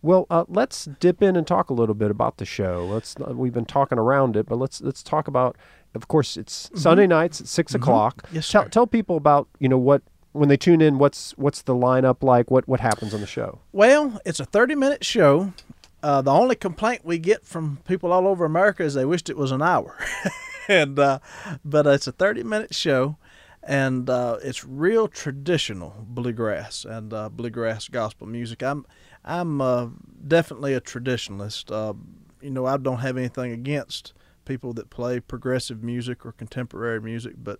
[0.01, 2.85] Well, uh, let's dip in and talk a little bit about the show.
[2.85, 5.57] Let's uh, we've been talking around it, but let's let's talk about.
[5.95, 6.77] Of course, it's mm-hmm.
[6.77, 7.81] Sunday nights at 6 mm-hmm.
[7.81, 8.27] o'clock.
[8.31, 10.97] Yes, tell, tell people about you know what when they tune in.
[10.97, 12.49] What's what's the lineup like?
[12.51, 13.59] What what happens on the show?
[13.71, 15.53] Well, it's a thirty minute show
[16.01, 19.37] uh, the only complaint we get from people all over America is they wished it
[19.37, 19.97] was an hour,
[20.69, 21.19] and uh,
[21.65, 23.17] but it's a thirty minute show,
[23.63, 28.63] and uh, it's real traditional bluegrass and uh, bluegrass gospel music.
[28.63, 28.85] I'm
[29.25, 29.87] I'm uh,
[30.25, 31.71] definitely a traditionalist.
[31.71, 31.93] Uh,
[32.41, 34.13] you know, I don't have anything against
[34.45, 37.59] people that play progressive music or contemporary music, but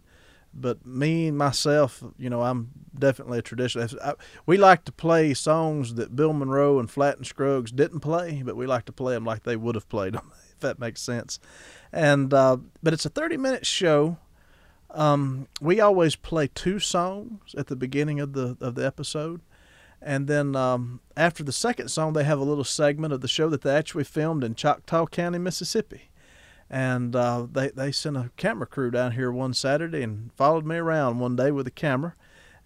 [0.53, 4.15] but me myself, you know, I'm definitely a traditionalist.
[4.45, 8.55] We like to play songs that Bill Monroe and Flatt and Scruggs didn't play, but
[8.55, 11.39] we like to play them like they would have played them, if that makes sense.
[11.91, 14.17] And uh, but it's a 30 minute show.
[14.91, 19.41] Um, we always play two songs at the beginning of the of the episode,
[20.01, 23.49] and then um, after the second song, they have a little segment of the show
[23.49, 26.09] that they actually filmed in Choctaw County, Mississippi
[26.69, 30.75] and uh, they they sent a camera crew down here one Saturday and followed me
[30.75, 32.13] around one day with a camera,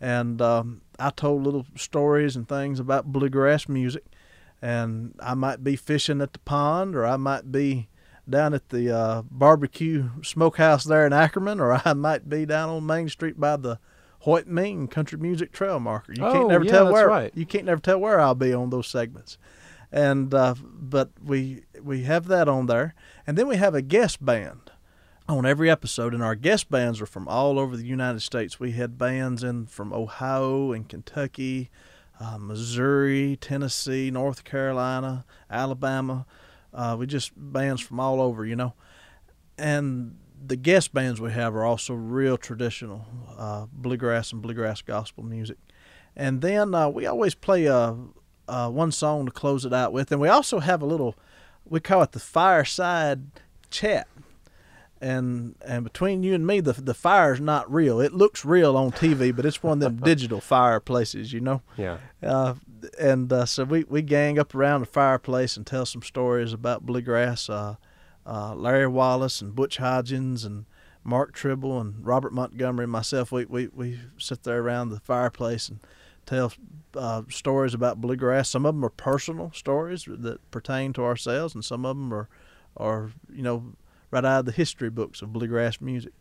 [0.01, 4.03] and um, I told little stories and things about bluegrass music,
[4.61, 7.87] and I might be fishing at the pond, or I might be
[8.29, 12.85] down at the uh, barbecue smokehouse there in Ackerman, or I might be down on
[12.85, 13.79] Main Street by the
[14.19, 16.13] Hoyt Ming Country Music Trail Marker.
[16.13, 17.31] You oh, can't never yeah, tell where right.
[17.35, 19.37] you can't never tell where I'll be on those segments
[19.93, 22.95] and uh, but we we have that on there,
[23.27, 24.71] and then we have a guest band
[25.29, 28.59] on every episode, and our guest bands are from all over the United States.
[28.59, 31.69] We had bands in from Ohio and Kentucky,
[32.19, 36.25] uh, Missouri, Tennessee, North Carolina, Alabama.
[36.73, 38.73] Uh, we just bands from all over, you know,
[39.59, 43.05] and the guest bands we have are also real traditional
[43.37, 45.57] uh, bluegrass and bluegrass gospel music.
[46.15, 47.95] And then uh, we always play a,
[48.47, 51.15] uh, one song to close it out with, and we also have a little,
[51.65, 53.23] we call it the fireside
[53.69, 54.07] chat.
[55.01, 57.99] And and between you and me, the the fire's not real.
[57.99, 61.61] It looks real on TV, but it's one of them digital fireplaces, you know.
[61.75, 61.97] Yeah.
[62.21, 62.53] Uh,
[62.97, 66.85] and uh, so we, we gang up around the fireplace and tell some stories about
[66.85, 67.49] bluegrass.
[67.49, 67.75] Uh,
[68.25, 70.65] uh, Larry Wallace and Butch Hodgins and
[71.03, 75.67] Mark Tribble and Robert Montgomery and myself, we, we, we sit there around the fireplace
[75.67, 75.79] and
[76.25, 76.53] tell
[76.95, 78.49] uh, stories about bluegrass.
[78.49, 82.29] Some of them are personal stories that pertain to ourselves, and some of them are,
[82.77, 83.73] are you know,
[84.11, 86.13] right out of the history books of bluegrass music.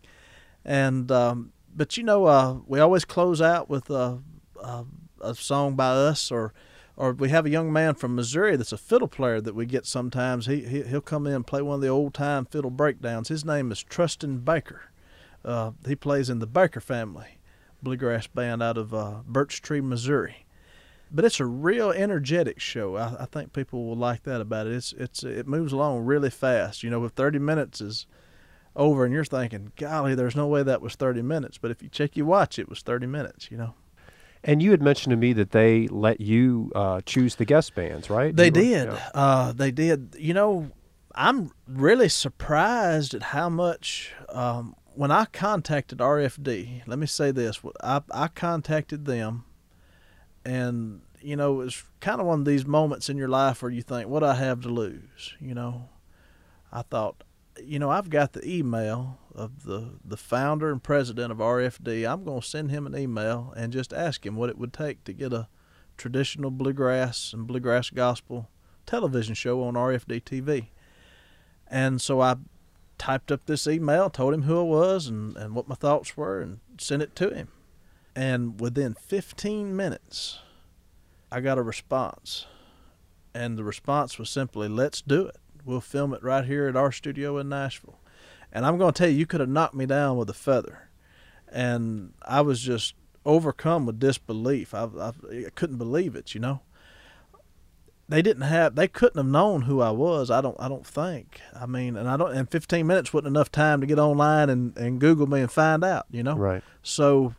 [0.65, 4.21] And um, but you know, uh, we always close out with a,
[4.63, 4.85] a,
[5.21, 6.53] a song by us, or
[6.97, 9.87] or we have a young man from Missouri that's a fiddle player that we get
[9.87, 10.47] sometimes.
[10.47, 13.29] He, he he'll come in and play one of the old time fiddle breakdowns.
[13.29, 14.83] His name is Trustin Baker.
[15.45, 17.39] Uh, he plays in the Baker family
[17.83, 20.47] bluegrass band out of uh, Birch Tree, Missouri.
[21.15, 22.97] But it's a real energetic show.
[22.97, 24.73] I, I, think people will like that about it.
[24.73, 26.83] It's it's it moves along really fast.
[26.83, 28.07] You know, if 30 minutes is
[28.75, 31.59] over and you're thinking, golly, there's no way that was 30 minutes.
[31.59, 33.51] But if you check your watch, it was 30 minutes.
[33.51, 33.75] You know.
[34.45, 38.11] And you had mentioned to me that they let you uh, choose the guest bands,
[38.11, 38.35] right?
[38.35, 38.91] They did.
[39.15, 40.17] Uh, they did.
[40.19, 40.71] You know,
[41.15, 47.61] I'm really surprised at how much um, when I contacted RFD, let me say this:
[47.83, 49.45] I I contacted them,
[50.45, 53.83] and you know it's kind of one of these moments in your life where you
[53.83, 55.89] think, "What I have to lose?" You know,
[56.73, 57.25] I thought,
[57.63, 62.11] you know, I've got the email of the the founder and president of RFD.
[62.11, 65.05] I'm going to send him an email and just ask him what it would take
[65.05, 65.49] to get a
[65.97, 68.49] traditional bluegrass and bluegrass gospel
[68.87, 70.69] television show on RFD TV.
[71.69, 72.37] And so I
[72.99, 76.41] typed up this email, told him who I was and, and what my thoughts were,
[76.41, 77.49] and sent it to him.
[78.15, 80.39] And within 15 minutes,
[81.31, 82.47] I got a response.
[83.35, 85.37] And the response was simply, let's do it.
[85.65, 87.99] We'll film it right here at our studio in Nashville.
[88.53, 90.91] And I'm going to tell you, you could have knocked me down with a feather.
[91.51, 92.95] And I was just
[93.25, 94.75] overcome with disbelief.
[94.75, 95.13] I, I,
[95.47, 96.61] I couldn't believe it, you know
[98.13, 100.31] they didn't have they couldn't have known who I was.
[100.31, 101.41] I don't I don't think.
[101.59, 104.77] I mean, and I don't and 15 minutes wasn't enough time to get online and
[104.77, 106.37] and Google me and find out, you know.
[106.37, 106.63] Right.
[106.83, 107.35] So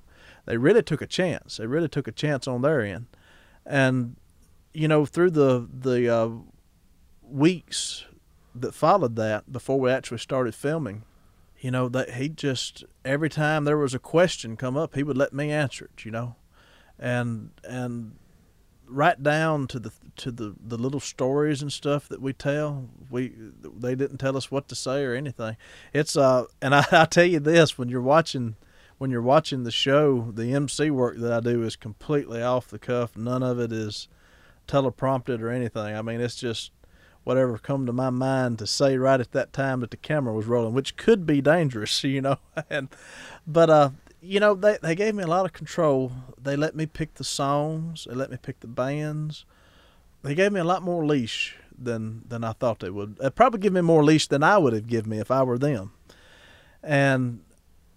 [0.46, 1.58] they really took a chance.
[1.58, 3.08] They really took a chance on their end.
[3.66, 4.18] And
[4.74, 6.30] you know, through the the uh,
[7.22, 8.06] weeks
[8.56, 11.04] that followed that before we actually started filming,
[11.60, 15.18] you know, that he just every time there was a question come up, he would
[15.18, 16.36] let me answer it, you know.
[17.00, 18.18] And and
[18.88, 22.90] right down to the to the the little stories and stuff that we tell.
[23.10, 25.58] We they didn't tell us what to say or anything.
[25.94, 28.56] It's uh, and I, I tell you this: when you're watching
[28.98, 32.80] when you're watching the show, the MC work that I do is completely off the
[32.80, 33.18] cuff.
[33.18, 34.08] None of it is
[34.68, 35.96] teleprompted or anything.
[35.96, 36.72] I mean, it's just
[37.24, 40.46] whatever come to my mind to say right at that time that the camera was
[40.46, 42.38] rolling, which could be dangerous, you know.
[42.70, 42.90] and
[43.48, 43.90] but uh,
[44.22, 46.12] you know, they, they gave me a lot of control.
[46.42, 48.08] They let me pick the songs.
[48.10, 49.46] They let me pick the bands.
[50.22, 53.18] They gave me a lot more leash than than I thought they would.
[53.18, 55.58] They'd probably give me more leash than I would have given me if I were
[55.58, 55.92] them.
[56.82, 57.42] And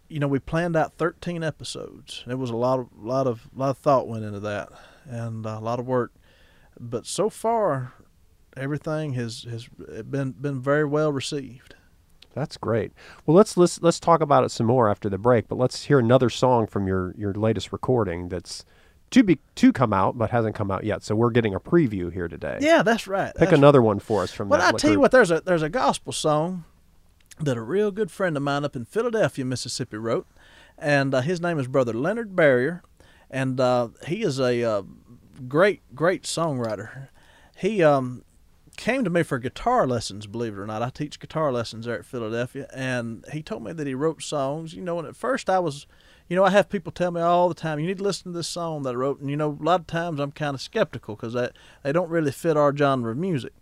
[0.08, 2.24] you know, we planned out 13 episodes.
[2.26, 4.70] It was a lot of lot of lot of thought went into that,
[5.04, 6.12] and uh, a lot of work.
[6.78, 7.94] But so far,
[8.56, 11.74] everything has has been been very well received.
[12.34, 12.92] That's great.
[13.24, 15.48] Well, let's let's let's talk about it some more after the break.
[15.48, 18.64] But let's hear another song from your your latest recording that's
[19.10, 21.02] to be to come out but hasn't come out yet.
[21.02, 22.58] So we're getting a preview here today.
[22.60, 23.32] Yeah, that's right.
[23.34, 24.74] Pick that's another one for us from well, that.
[24.74, 26.64] I tell you what, there's a there's a gospel song
[27.40, 30.26] that a real good friend of mine up in Philadelphia, Mississippi, wrote,
[30.78, 32.82] and uh, his name is Brother Leonard Barrier,
[33.30, 34.82] and uh, he is a uh,
[35.48, 37.08] great great songwriter.
[37.56, 38.24] He um,
[38.76, 40.82] came to me for guitar lessons, believe it or not.
[40.82, 44.74] I teach guitar lessons there at Philadelphia, and he told me that he wrote songs.
[44.74, 45.86] You know, and at first I was,
[46.28, 48.38] you know, I have people tell me all the time, you need to listen to
[48.38, 49.20] this song that I wrote.
[49.20, 51.50] And, you know, a lot of times I'm kind of skeptical because they,
[51.82, 53.52] they don't really fit our genre of music.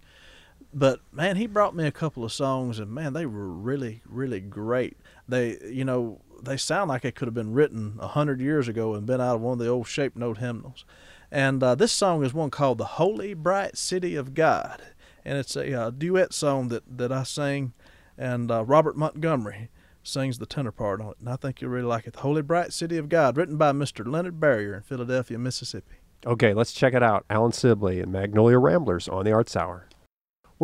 [0.77, 4.41] But, man, he brought me a couple of songs, and, man, they were really, really
[4.41, 4.97] great.
[5.29, 8.95] They, you know, they sound like they could have been written a hundred years ago
[8.95, 10.85] and been out of one of the old shape note hymnals.
[11.31, 14.83] And uh, this song is one called "The Holy Bright City of God."
[15.25, 17.73] and it's a uh, duet song that, that I sing,
[18.19, 19.71] and uh, Robert Montgomery
[20.03, 22.13] sings the tenor part on it, and I think you'll really like it.
[22.13, 24.07] The Holy Bright City of God, written by Mr.
[24.07, 25.97] Leonard Barrier in Philadelphia, Mississippi.
[26.27, 27.25] Okay, let's check it out.
[27.31, 29.89] Alan Sibley and Magnolia Ramblers on the Arts Hour.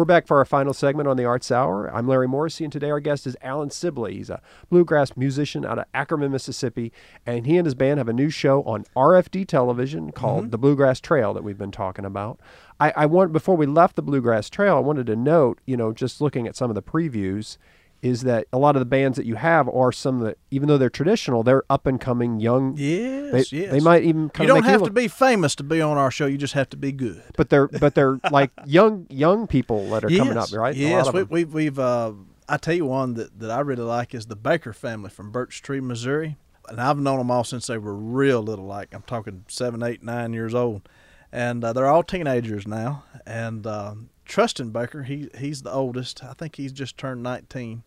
[0.01, 1.95] We're back for our final segment on the Arts Hour.
[1.95, 4.15] I'm Larry Morrisey, and today our guest is Alan Sibley.
[4.15, 6.91] He's a bluegrass musician out of Ackerman, Mississippi,
[7.27, 10.51] and he and his band have a new show on RFD television called mm-hmm.
[10.53, 12.41] The Bluegrass Trail that we've been talking about.
[12.81, 15.93] I, I want before we left the Bluegrass Trail, I wanted to note, you know,
[15.93, 17.59] just looking at some of the previews,
[18.03, 20.79] is that a lot of the bands that you have are some that, even though
[20.79, 22.75] they're traditional, they're up and coming young.
[22.77, 23.73] Yes, they, yes.
[23.73, 24.31] They might even.
[24.39, 26.27] you don't have to be famous to be on our show.
[26.27, 27.23] You just have to be good.
[27.37, 30.75] But they're but they're like young young people that are yes, coming up, right?
[30.75, 31.79] Yes, we, we, we've.
[31.79, 32.13] Uh,
[32.49, 35.63] I tell you one that, that I really like is the Baker family from Birch
[35.63, 36.37] Tree, Missouri,
[36.69, 38.67] and I've known them all since they were real little.
[38.67, 40.89] Like I'm talking seven, eight, nine years old,
[41.31, 43.05] and uh, they're all teenagers now.
[43.27, 43.95] And uh,
[44.31, 46.25] Trustin Baker, he he's the oldest.
[46.25, 47.83] I think he's just turned 19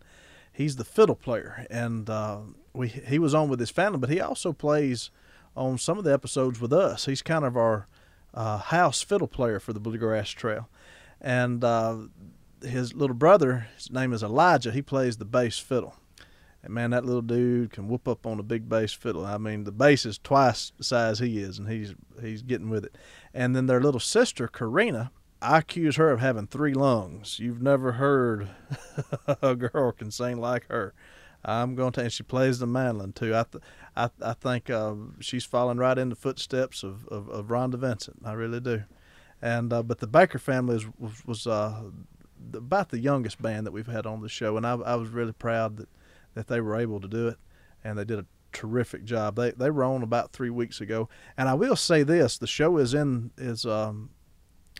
[0.53, 2.39] he's the fiddle player, and uh,
[2.73, 5.09] we he was on with his family, but he also plays
[5.57, 7.05] on some of the episodes with us.
[7.05, 7.87] He's kind of our
[8.33, 10.69] uh, house fiddle player for the Bluegrass Trail,
[11.19, 11.97] and uh,
[12.61, 14.71] his little brother, his name is Elijah.
[14.71, 15.95] He plays the bass fiddle.
[16.61, 19.25] And man, that little dude can whoop up on a big bass fiddle.
[19.25, 22.85] I mean, the bass is twice the size he is, and he's he's getting with
[22.85, 22.95] it.
[23.33, 25.11] And then their little sister, Karina,
[25.43, 27.37] I accuse her of having three lungs.
[27.37, 28.49] You've never heard
[29.41, 30.93] a girl can sing like her.
[31.43, 33.35] I'm going to, and she plays the mandolin too.
[33.35, 33.63] I, th-
[33.97, 38.21] I, I think uh, she's falling right in the footsteps of, of, of Rhonda Vincent.
[38.23, 38.83] I really do.
[39.41, 41.81] And uh, but the Baker family is, was, was uh,
[42.53, 45.33] about the youngest band that we've had on the show, and I, I was really
[45.33, 45.89] proud that,
[46.33, 47.37] that they were able to do it,
[47.83, 49.35] and they did a terrific job.
[49.35, 52.77] They they were on about three weeks ago, and I will say this: the show
[52.77, 54.11] is in is um,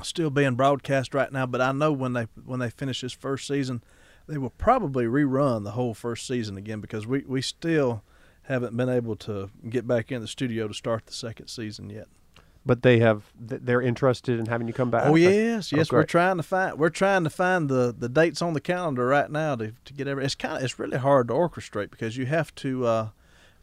[0.02, 3.48] still being broadcast right now, but I know when they when they finish this first
[3.48, 3.84] season,
[4.28, 8.04] they will probably rerun the whole first season again because we, we still
[8.44, 12.08] haven't been able to get back in the studio to start the second season yet.
[12.66, 15.06] but they have they're interested in having you come back.
[15.06, 15.92] Oh yes, yes.
[15.92, 19.06] Oh, we're trying to find we're trying to find the, the dates on the calendar
[19.06, 20.26] right now to, to get every.
[20.26, 23.10] It's kind of it's really hard to orchestrate because you have to uh,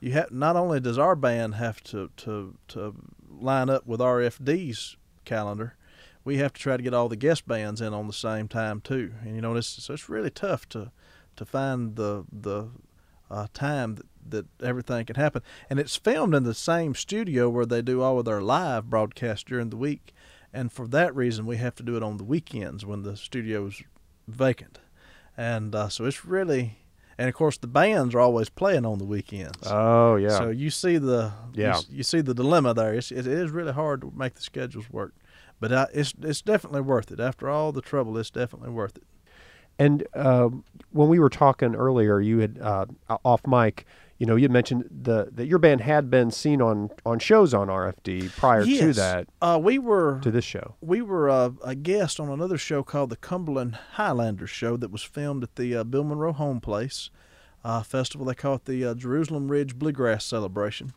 [0.00, 2.94] you have not only does our band have to to to
[3.28, 5.76] line up with RFD's calendar,
[6.24, 8.80] we have to try to get all the guest bands in on the same time
[8.80, 9.12] too.
[9.22, 10.90] And you know this so it's really tough to
[11.36, 12.68] to find the the
[13.30, 15.40] uh, time that, that everything can happen.
[15.70, 19.44] And it's filmed in the same studio where they do all of their live broadcasts
[19.44, 20.12] during the week.
[20.52, 23.82] And for that reason, we have to do it on the weekends when the studio's
[24.26, 24.80] vacant.
[25.36, 26.78] And uh, so it's really,
[27.16, 29.62] and of course, the bands are always playing on the weekends.
[29.66, 30.30] Oh yeah.
[30.36, 31.76] So you see the you Yeah.
[31.76, 32.94] s- you, see the dilemma there.
[32.94, 35.14] It's, it is really hard to make the schedules work,
[35.60, 37.20] but uh, it's it's definitely worth it.
[37.20, 39.04] After all the trouble, it's definitely worth it.
[39.78, 42.86] And um, when we were talking earlier, you had uh,
[43.24, 43.86] off mic.
[44.18, 47.68] You know, you mentioned the that your band had been seen on on shows on
[47.68, 50.74] RFD prior to that Uh, we were to this show.
[50.82, 55.02] we were uh, a guest on another show called the Cumberland Highlanders Show that was
[55.02, 57.08] filmed at the uh, Bill Monroe Home Place
[57.64, 58.26] uh, festival.
[58.26, 60.92] They call it the uh, Jerusalem Ridge Bluegrass Celebration.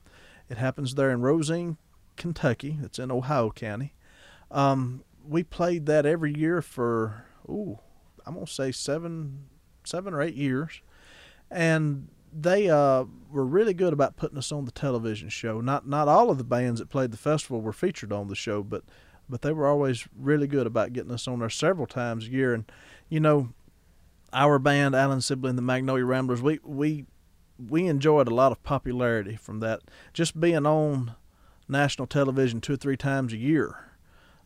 [0.49, 1.77] It happens there in Rosine,
[2.17, 2.77] Kentucky.
[2.83, 3.93] It's in Ohio County.
[4.53, 7.79] Um, we played that every year for ooh,
[8.25, 9.45] I'm gonna say seven,
[9.83, 10.81] seven or eight years,
[11.51, 15.59] and they uh, were really good about putting us on the television show.
[15.59, 18.63] Not not all of the bands that played the festival were featured on the show,
[18.63, 18.83] but
[19.27, 22.53] but they were always really good about getting us on there several times a year.
[22.53, 22.71] And
[23.09, 23.49] you know,
[24.31, 27.05] our band, Alan Sibley and the Magnolia Ramblers, we we
[27.57, 29.81] we enjoyed a lot of popularity from that.
[30.13, 31.15] Just being on
[31.67, 33.92] national television two or three times a year.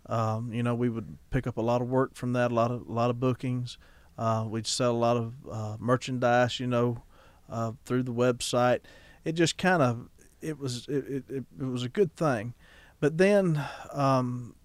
[0.10, 2.72] Um, you know, we would pick up a lot of work from that, a lot
[2.72, 3.78] of a lot of bookings.
[4.18, 7.04] Uh, we'd sell a lot of uh, merchandise, you know,
[7.50, 8.80] uh, through the website.
[9.24, 10.10] It just kind of
[10.42, 12.54] it was it, it, it, was a good thing,
[13.00, 14.56] but then um,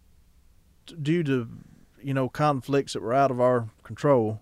[1.00, 1.48] due to
[2.00, 4.40] you know conflicts that were out of our control,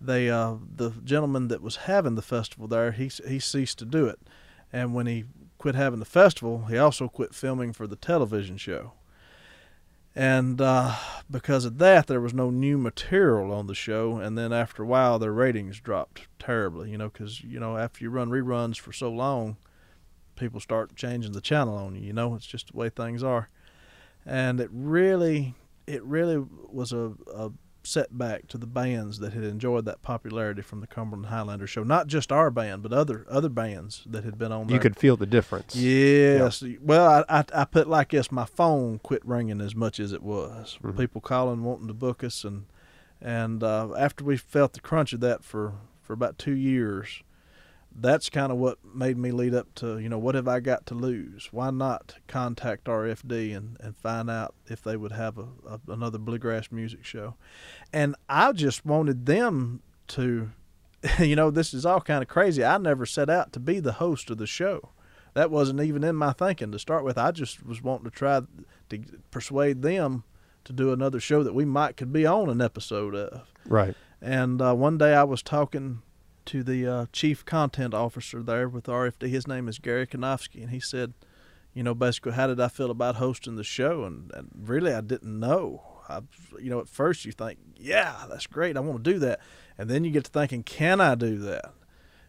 [0.00, 4.06] they uh, the gentleman that was having the festival there he he ceased to do
[4.06, 4.18] it,
[4.72, 5.24] and when he
[5.58, 8.92] quit having the festival, he also quit filming for the television show.
[10.14, 10.94] And uh,
[11.30, 14.18] because of that, there was no new material on the show.
[14.18, 16.90] And then after a while, their ratings dropped terribly.
[16.90, 19.56] You know, because you know after you run reruns for so long,
[20.36, 22.02] people start changing the channel on you.
[22.02, 23.48] You know, it's just the way things are.
[24.24, 25.54] And it really,
[25.86, 27.50] it really was a, a
[27.84, 31.82] setback to the bands that had enjoyed that popularity from the Cumberland Highlander show.
[31.82, 34.74] Not just our band, but other other bands that had been on there.
[34.76, 35.74] You could feel the difference.
[35.74, 36.62] Yes.
[36.80, 40.22] Well, I, I I put like this: my phone quit ringing as much as it
[40.22, 40.78] was.
[40.82, 40.96] Mhm.
[40.96, 42.66] People calling, wanting to book us, and
[43.20, 47.22] and uh, after we felt the crunch of that for for about two years,
[47.94, 50.86] that's kind of what made me lead up to you know what have I got
[50.86, 51.48] to lose?
[51.52, 56.18] Why not contact RFD and and find out if they would have a, a another
[56.18, 57.36] bluegrass music show,
[57.92, 60.50] and I just wanted them to.
[61.18, 62.64] You know, this is all kind of crazy.
[62.64, 64.90] I never set out to be the host of the show
[65.34, 67.18] that wasn't even in my thinking to start with.
[67.18, 68.42] I just was wanting to try
[68.90, 68.98] to
[69.30, 70.24] persuade them
[70.64, 73.42] to do another show that we might could be on an episode of.
[73.66, 73.94] Right.
[74.20, 76.02] And uh, one day I was talking
[76.46, 79.28] to the uh, chief content officer there with RFD.
[79.28, 81.14] His name is Gary Konofsky, and he said,
[81.74, 84.04] you know, basically, how did I feel about hosting the show?
[84.04, 85.82] And, and really, I didn't know.
[86.08, 86.20] I,
[86.60, 88.76] you know, at first you think, yeah, that's great.
[88.76, 89.40] I want to do that.
[89.78, 91.72] And then you get to thinking, can I do that?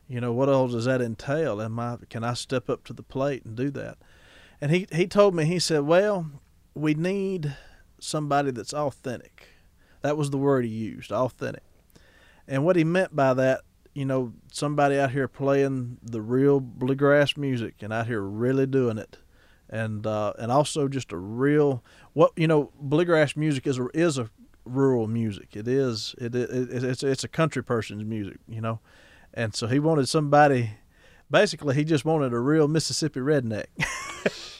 [0.08, 1.62] You know, what else does that entail?
[1.62, 3.97] Am I, can I step up to the plate and do that?
[4.62, 6.30] And he, he told me, he said, well,
[6.73, 7.56] we need
[7.99, 9.47] somebody that's authentic.
[10.02, 11.63] That was the word he used, authentic.
[12.47, 13.62] And what he meant by that,
[13.94, 18.98] you know, somebody out here playing the real bluegrass music and out here really doing
[18.98, 19.18] it.
[19.70, 24.18] And uh, and also just a real what you know bluegrass music is a, is
[24.18, 24.30] a
[24.66, 25.56] rural music.
[25.56, 28.80] It is it, it, it it's it's a country person's music, you know.
[29.34, 30.72] And so he wanted somebody
[31.32, 33.66] basically he just wanted a real Mississippi redneck.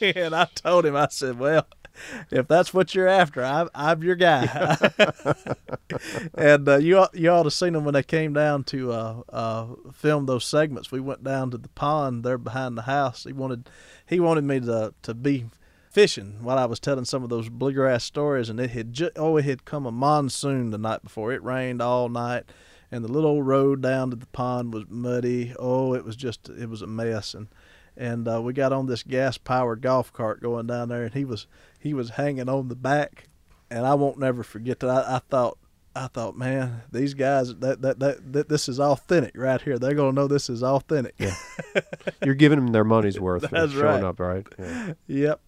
[0.16, 1.66] and I told him I said, "Well,
[2.30, 4.76] if that's what you're after, I'm, I'm your guy.
[6.34, 9.22] and uh, you ought- you ought to seen them when they came down to uh,
[9.30, 10.90] uh, film those segments.
[10.90, 13.24] We went down to the pond there behind the house.
[13.24, 13.68] He wanted
[14.06, 15.46] he wanted me to to be
[15.90, 19.36] fishing while I was telling some of those bluegrass stories, and it had ju- oh
[19.36, 21.32] it had come a monsoon the night before.
[21.32, 22.44] It rained all night,
[22.90, 25.54] and the little old road down to the pond was muddy.
[25.58, 27.48] Oh, it was just it was a mess, and
[27.96, 31.24] and uh, we got on this gas powered golf cart going down there, and he
[31.24, 31.46] was
[31.84, 33.28] he was hanging on the back,
[33.70, 34.88] and I won't never forget that.
[34.90, 35.58] I, I thought.
[35.96, 39.78] I thought, man, these guys, that, that that that this is authentic right here.
[39.78, 41.14] They're gonna know this is authentic.
[41.18, 41.36] Yeah.
[42.24, 44.02] You're giving them their money's worth for That's showing right.
[44.02, 44.44] up, right?
[44.58, 44.92] Yeah.
[45.06, 45.40] Yep.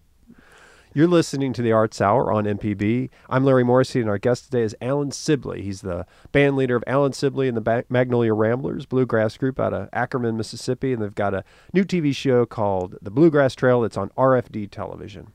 [0.93, 3.09] You're listening to the Arts Hour on MPB.
[3.29, 5.63] I'm Larry Morrisey, and our guest today is Alan Sibley.
[5.63, 9.89] He's the band leader of Alan Sibley and the Magnolia Ramblers, bluegrass group out of
[9.91, 13.83] Ackerman, Mississippi, and they've got a new TV show called The Bluegrass Trail.
[13.83, 15.33] It's on RFD television.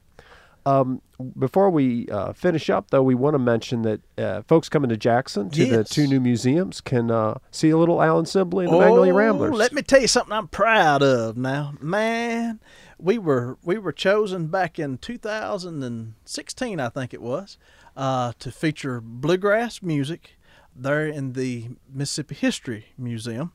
[0.65, 1.03] Um,
[1.39, 4.97] before we uh, finish up, though, we want to mention that uh, folks coming to
[4.97, 8.79] Jackson to the two new museums can uh, see a little Alan Sibley and the
[8.79, 9.55] Magnolia Oh, Ramblers.
[9.55, 11.75] Let me tell you something I'm proud of now.
[11.81, 12.61] Man,
[12.99, 17.59] we were we were chosen back in 2016, I think it was,
[17.97, 20.37] uh, to feature bluegrass music
[20.75, 23.53] there in the Mississippi History Museum.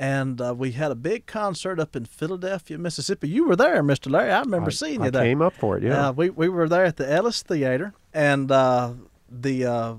[0.00, 3.28] And uh, we had a big concert up in Philadelphia, Mississippi.
[3.28, 4.10] You were there, Mr.
[4.10, 4.30] Larry.
[4.30, 5.24] I remember I, seeing I you there.
[5.24, 6.08] came up for it, yeah.
[6.08, 8.94] Uh, we we were there at the Ellis Theater, and uh,
[9.28, 9.94] the uh,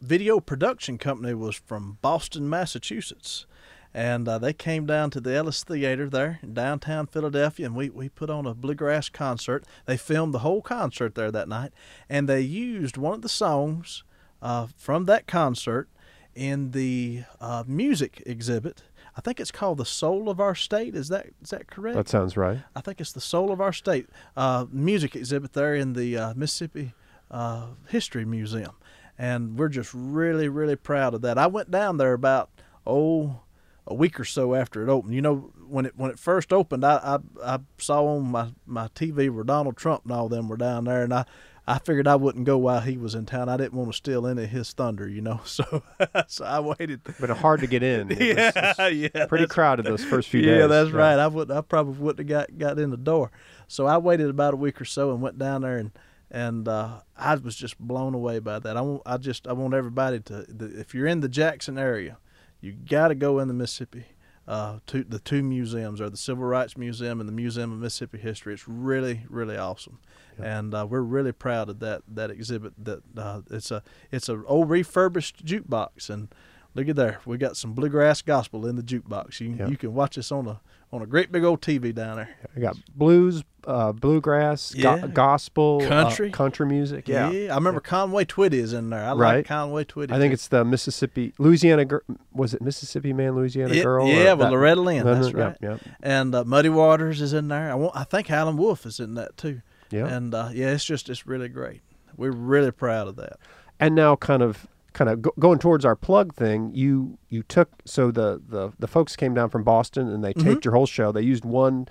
[0.00, 3.46] video production company was from Boston, Massachusetts,
[3.94, 7.90] and uh, they came down to the Ellis Theater there in downtown Philadelphia, and we
[7.90, 9.64] we put on a bluegrass concert.
[9.86, 11.72] They filmed the whole concert there that night,
[12.08, 14.02] and they used one of the songs
[14.42, 15.88] uh, from that concert
[16.34, 18.82] in the uh, music exhibit.
[19.18, 21.96] I think it's called "The Soul of Our State." Is that is that correct?
[21.96, 22.60] that sounds right.
[22.76, 24.06] I think it's the soul of our state
[24.36, 26.94] uh, music exhibit there in the uh, Mississippi
[27.28, 28.76] uh, History Museum,
[29.18, 31.36] and we're just really really proud of that.
[31.36, 32.50] I went down there about
[32.86, 33.40] oh
[33.88, 35.14] a week or so after it opened.
[35.14, 38.86] You know when it when it first opened, I I, I saw on my my
[38.88, 41.24] TV where Donald Trump and all them were down there, and I.
[41.70, 43.50] I figured I wouldn't go while he was in town.
[43.50, 45.40] I didn't want to steal any of his thunder, you know.
[45.44, 45.82] So,
[46.26, 47.02] so I waited.
[47.20, 48.10] But it's hard to get in.
[48.18, 49.26] It was- Yeah, yeah.
[49.26, 50.60] pretty crowded those first few yeah, days.
[50.60, 51.18] Yeah, that's right.
[51.18, 53.30] I would I probably wouldn't have got, got in the door.
[53.66, 55.90] So I waited about a week or so and went down there and
[56.30, 58.76] and uh, I was just blown away by that.
[58.76, 62.16] I want I just I want everybody to the, if you're in the Jackson area,
[62.60, 64.06] you got to go in the Mississippi.
[64.48, 68.16] Uh, to the two museums are the Civil Rights Museum and the Museum of Mississippi
[68.16, 68.54] History.
[68.54, 69.98] It's really, really awesome,
[70.38, 72.72] and uh, we're really proud of that that exhibit.
[72.82, 76.28] That uh, it's a it's a old refurbished jukebox, and
[76.74, 79.38] look at there, we got some bluegrass gospel in the jukebox.
[79.40, 79.68] You Yep.
[79.68, 80.60] you can watch us on a
[80.92, 82.30] on a great big old TV down there.
[82.56, 85.06] I got blues, uh, bluegrass, go- Yeah.
[85.08, 86.30] gospel, uh, Country.
[86.30, 87.06] country music.
[87.08, 87.28] Yeah.
[87.28, 89.04] I remember Conway Twitty is in there.
[89.04, 89.36] I Right.
[89.36, 90.12] like Conway Twitty.
[90.12, 91.86] I think it's the Mississippi, Louisiana.
[92.32, 94.06] Was it Mississippi Man, Louisiana Yeah, Girl?
[94.08, 95.04] yeah, with that- Loretta Lynn.
[95.04, 95.56] No, That's yeah, right.
[95.60, 97.70] Yeah, And uh, Muddy Waters is in there.
[97.70, 97.94] I want.
[97.94, 99.60] I think Howlin' Wolf is in that too.
[99.90, 100.06] yeah.
[100.06, 101.82] And uh, yeah, it's just it's really great.
[102.16, 103.38] We're really proud of that.
[103.78, 104.66] and now kind of
[104.98, 108.88] kind of go, going towards our plug thing you you took so the the, the
[108.88, 110.48] folks came down from boston and they Mm-hmm.
[110.48, 111.86] taped your whole show they used one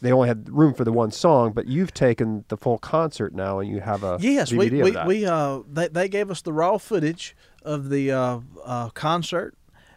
[0.00, 3.58] they only had room for the one song but you've taken the full concert now
[3.58, 6.40] and you have a Yes, DVD we of we, we uh they they gave us
[6.42, 7.34] the raw footage
[7.64, 9.54] of the uh, uh, concert,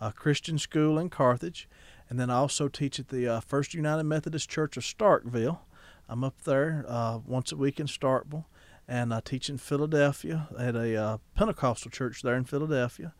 [0.00, 1.68] a Christian school in Carthage,
[2.10, 5.58] and then I also teach at the uh, First United Methodist Church of Starkville.
[6.08, 8.46] I'm up there uh, once a week in Starkville,
[8.88, 13.14] and I teach in Philadelphia at a uh, Pentecostal church there in Philadelphia,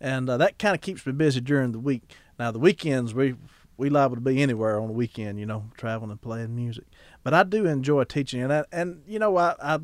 [0.00, 2.02] and uh, that kind of keeps me busy during the week.
[2.38, 3.34] Now the weekends we
[3.76, 6.84] we liable to be anywhere on the weekend, you know, traveling and playing music.
[7.22, 9.78] But I do enjoy teaching, and I, and you know I I,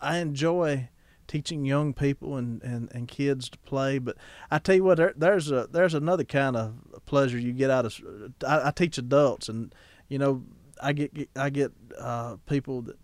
[0.00, 0.88] I enjoy
[1.26, 3.98] teaching young people and, and, and kids to play.
[3.98, 4.16] But
[4.50, 6.74] I tell you what, there, there's a there's another kind of
[7.06, 8.00] pleasure you get out of.
[8.46, 9.74] I, I teach adults, and
[10.08, 10.42] you know
[10.82, 12.96] I get I get uh, people that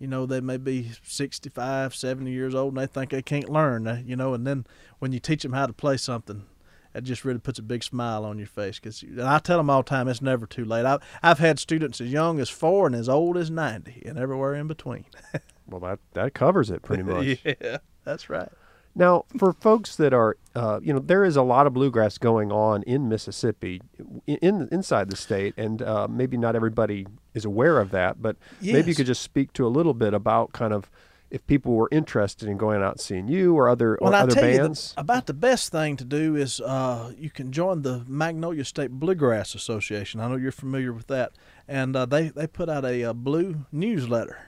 [0.00, 3.86] you know they may be 65 70 years old and they think they can't learn
[3.86, 4.66] uh, you know and then
[4.98, 6.46] when you teach them how to play something
[6.92, 9.70] it just really puts a big smile on your face because and i tell them
[9.70, 12.86] all the time it's never too late I've, I've had students as young as four
[12.86, 15.04] and as old as 90 and everywhere in between
[15.68, 17.38] Well, that that covers it pretty much.
[17.44, 18.48] yeah, that's right.
[18.94, 22.50] Now, for folks that are, uh, you know, there is a lot of bluegrass going
[22.50, 23.80] on in Mississippi,
[24.26, 28.20] in inside the state, and uh, maybe not everybody is aware of that.
[28.20, 30.90] But maybe you could just speak to a little bit about kind of
[31.30, 34.22] if people were interested in going out and seeing you or other or Well, I
[34.22, 34.90] other tell bands.
[34.90, 38.64] you the, about the best thing to do is uh, you can join the Magnolia
[38.64, 40.20] State Bluegrass Association.
[40.20, 41.32] I know you're familiar with that,
[41.68, 44.38] and uh, they they put out a, uh blue newsletter,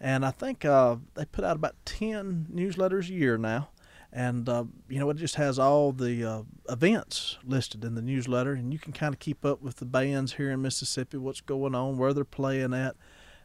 [0.00, 3.68] and I think uh, they put out about ten newsletters a year now,
[4.14, 8.52] and uh, you know it just has all the uh, events listed in the newsletter,
[8.52, 11.74] and you can kind of keep up with the bands here in Mississippi, what's going
[11.74, 12.94] on, where they're playing at,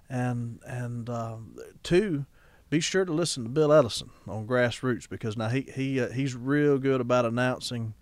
[0.08, 2.26] and and um, two
[2.70, 6.36] be sure to listen to Bill Ellison on Grassroots because now he he uh, he's
[6.36, 7.96] real good about announcing.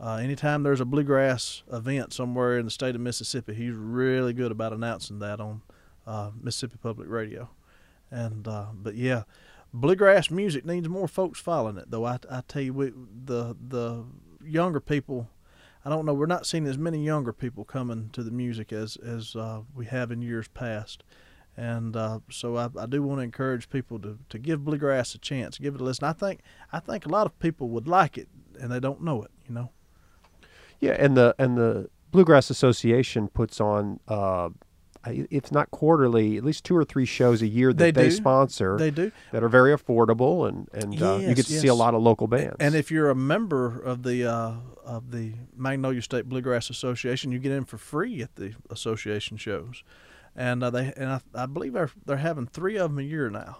[0.00, 4.50] Uh, anytime there's a bluegrass event somewhere in the state of Mississippi, he's really good
[4.50, 5.62] about announcing that on
[6.06, 7.50] uh, Mississippi Public Radio.
[8.10, 9.24] And uh, but yeah,
[9.74, 11.90] bluegrass music needs more folks following it.
[11.90, 12.92] Though I, I tell you, we,
[13.24, 14.04] the the
[14.42, 15.28] younger people,
[15.84, 18.96] I don't know, we're not seeing as many younger people coming to the music as
[18.96, 21.04] as uh, we have in years past
[21.56, 25.18] and uh, so I, I do want to encourage people to, to give bluegrass a
[25.18, 26.04] chance, give it a listen.
[26.04, 26.40] I think
[26.72, 28.28] I think a lot of people would like it,
[28.60, 29.30] and they don't know it.
[29.48, 29.70] You know.
[30.80, 34.50] Yeah, and the and the Bluegrass Association puts on, uh,
[35.06, 38.76] if not quarterly, at least two or three shows a year that They they, sponsor
[38.78, 39.12] They do.
[39.32, 42.26] that are very affordable, and and uh, you get to see a lot of local
[42.26, 42.56] bands.
[42.60, 47.38] And if you're a member of the uh, of the Magnolia State Bluegrass Association, you
[47.38, 49.82] get in for free at the association shows,
[50.34, 53.30] and uh, they and I, I believe they're they're having three of them a year
[53.30, 53.58] now,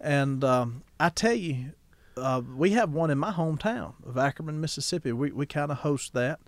[0.00, 1.72] and um, I tell you,
[2.16, 5.12] uh, we have one in my hometown of Ackerman, Mississippi.
[5.12, 6.40] We we kind of host that.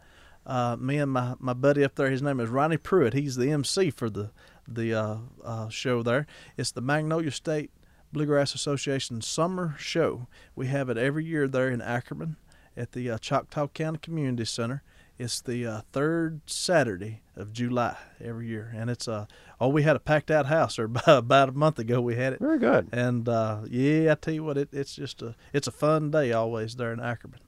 [0.47, 3.15] Uh, me and my, my buddy up there, his name is Ronnie Pruitt.
[3.15, 4.31] He's the MC for the
[4.69, 6.27] the uh, uh, show there.
[6.57, 7.71] It's the Magnolia State
[8.13, 10.27] Bluegrass Association Summer Show.
[10.55, 12.37] We have it every year there in Ackerman
[12.77, 14.83] at the uh, Choctaw County Community Center.
[15.19, 19.27] It's the uh, third Saturday of July every year, and it's uh,
[19.61, 22.01] oh we had a packed out house there about, about a month ago.
[22.01, 22.89] We had it, very good.
[22.93, 26.33] and uh, yeah, I tell you what, it, it's just a it's a fun day
[26.33, 27.41] always there in Ackerman.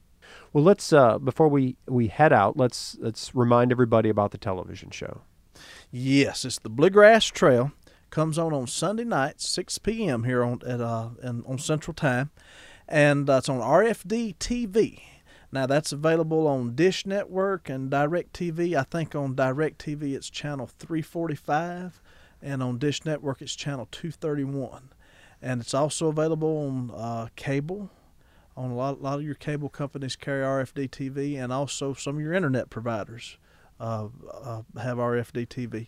[0.53, 4.89] Well, let's uh, before we we head out, let's let's remind everybody about the television
[4.89, 5.21] show.
[5.91, 7.71] Yes, it's the Bluegrass Trail.
[8.09, 10.23] Comes on on Sunday nights, 6 p.m.
[10.23, 12.31] here on at uh and on Central Time,
[12.87, 15.01] and uh, it's on RFD TV.
[15.51, 18.75] Now that's available on Dish Network and DirecTV.
[18.75, 22.01] I think on DirecTV it's channel 345,
[22.41, 24.89] and on Dish Network it's channel 231,
[25.41, 27.89] and it's also available on uh, cable.
[28.59, 32.17] On a lot, a lot of your cable companies carry RFD TV, and also some
[32.17, 33.37] of your internet providers
[33.79, 35.87] uh, uh, have RFD TV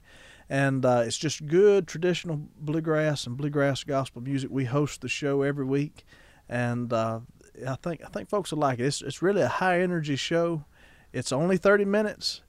[0.51, 4.51] and uh, it's just good traditional bluegrass and bluegrass gospel music.
[4.51, 6.03] We host the show every week,
[6.49, 7.21] and uh,
[7.65, 8.85] I think I think folks will like it.
[8.85, 10.65] It's it's really a high energy show.
[11.13, 12.41] It's only thirty minutes,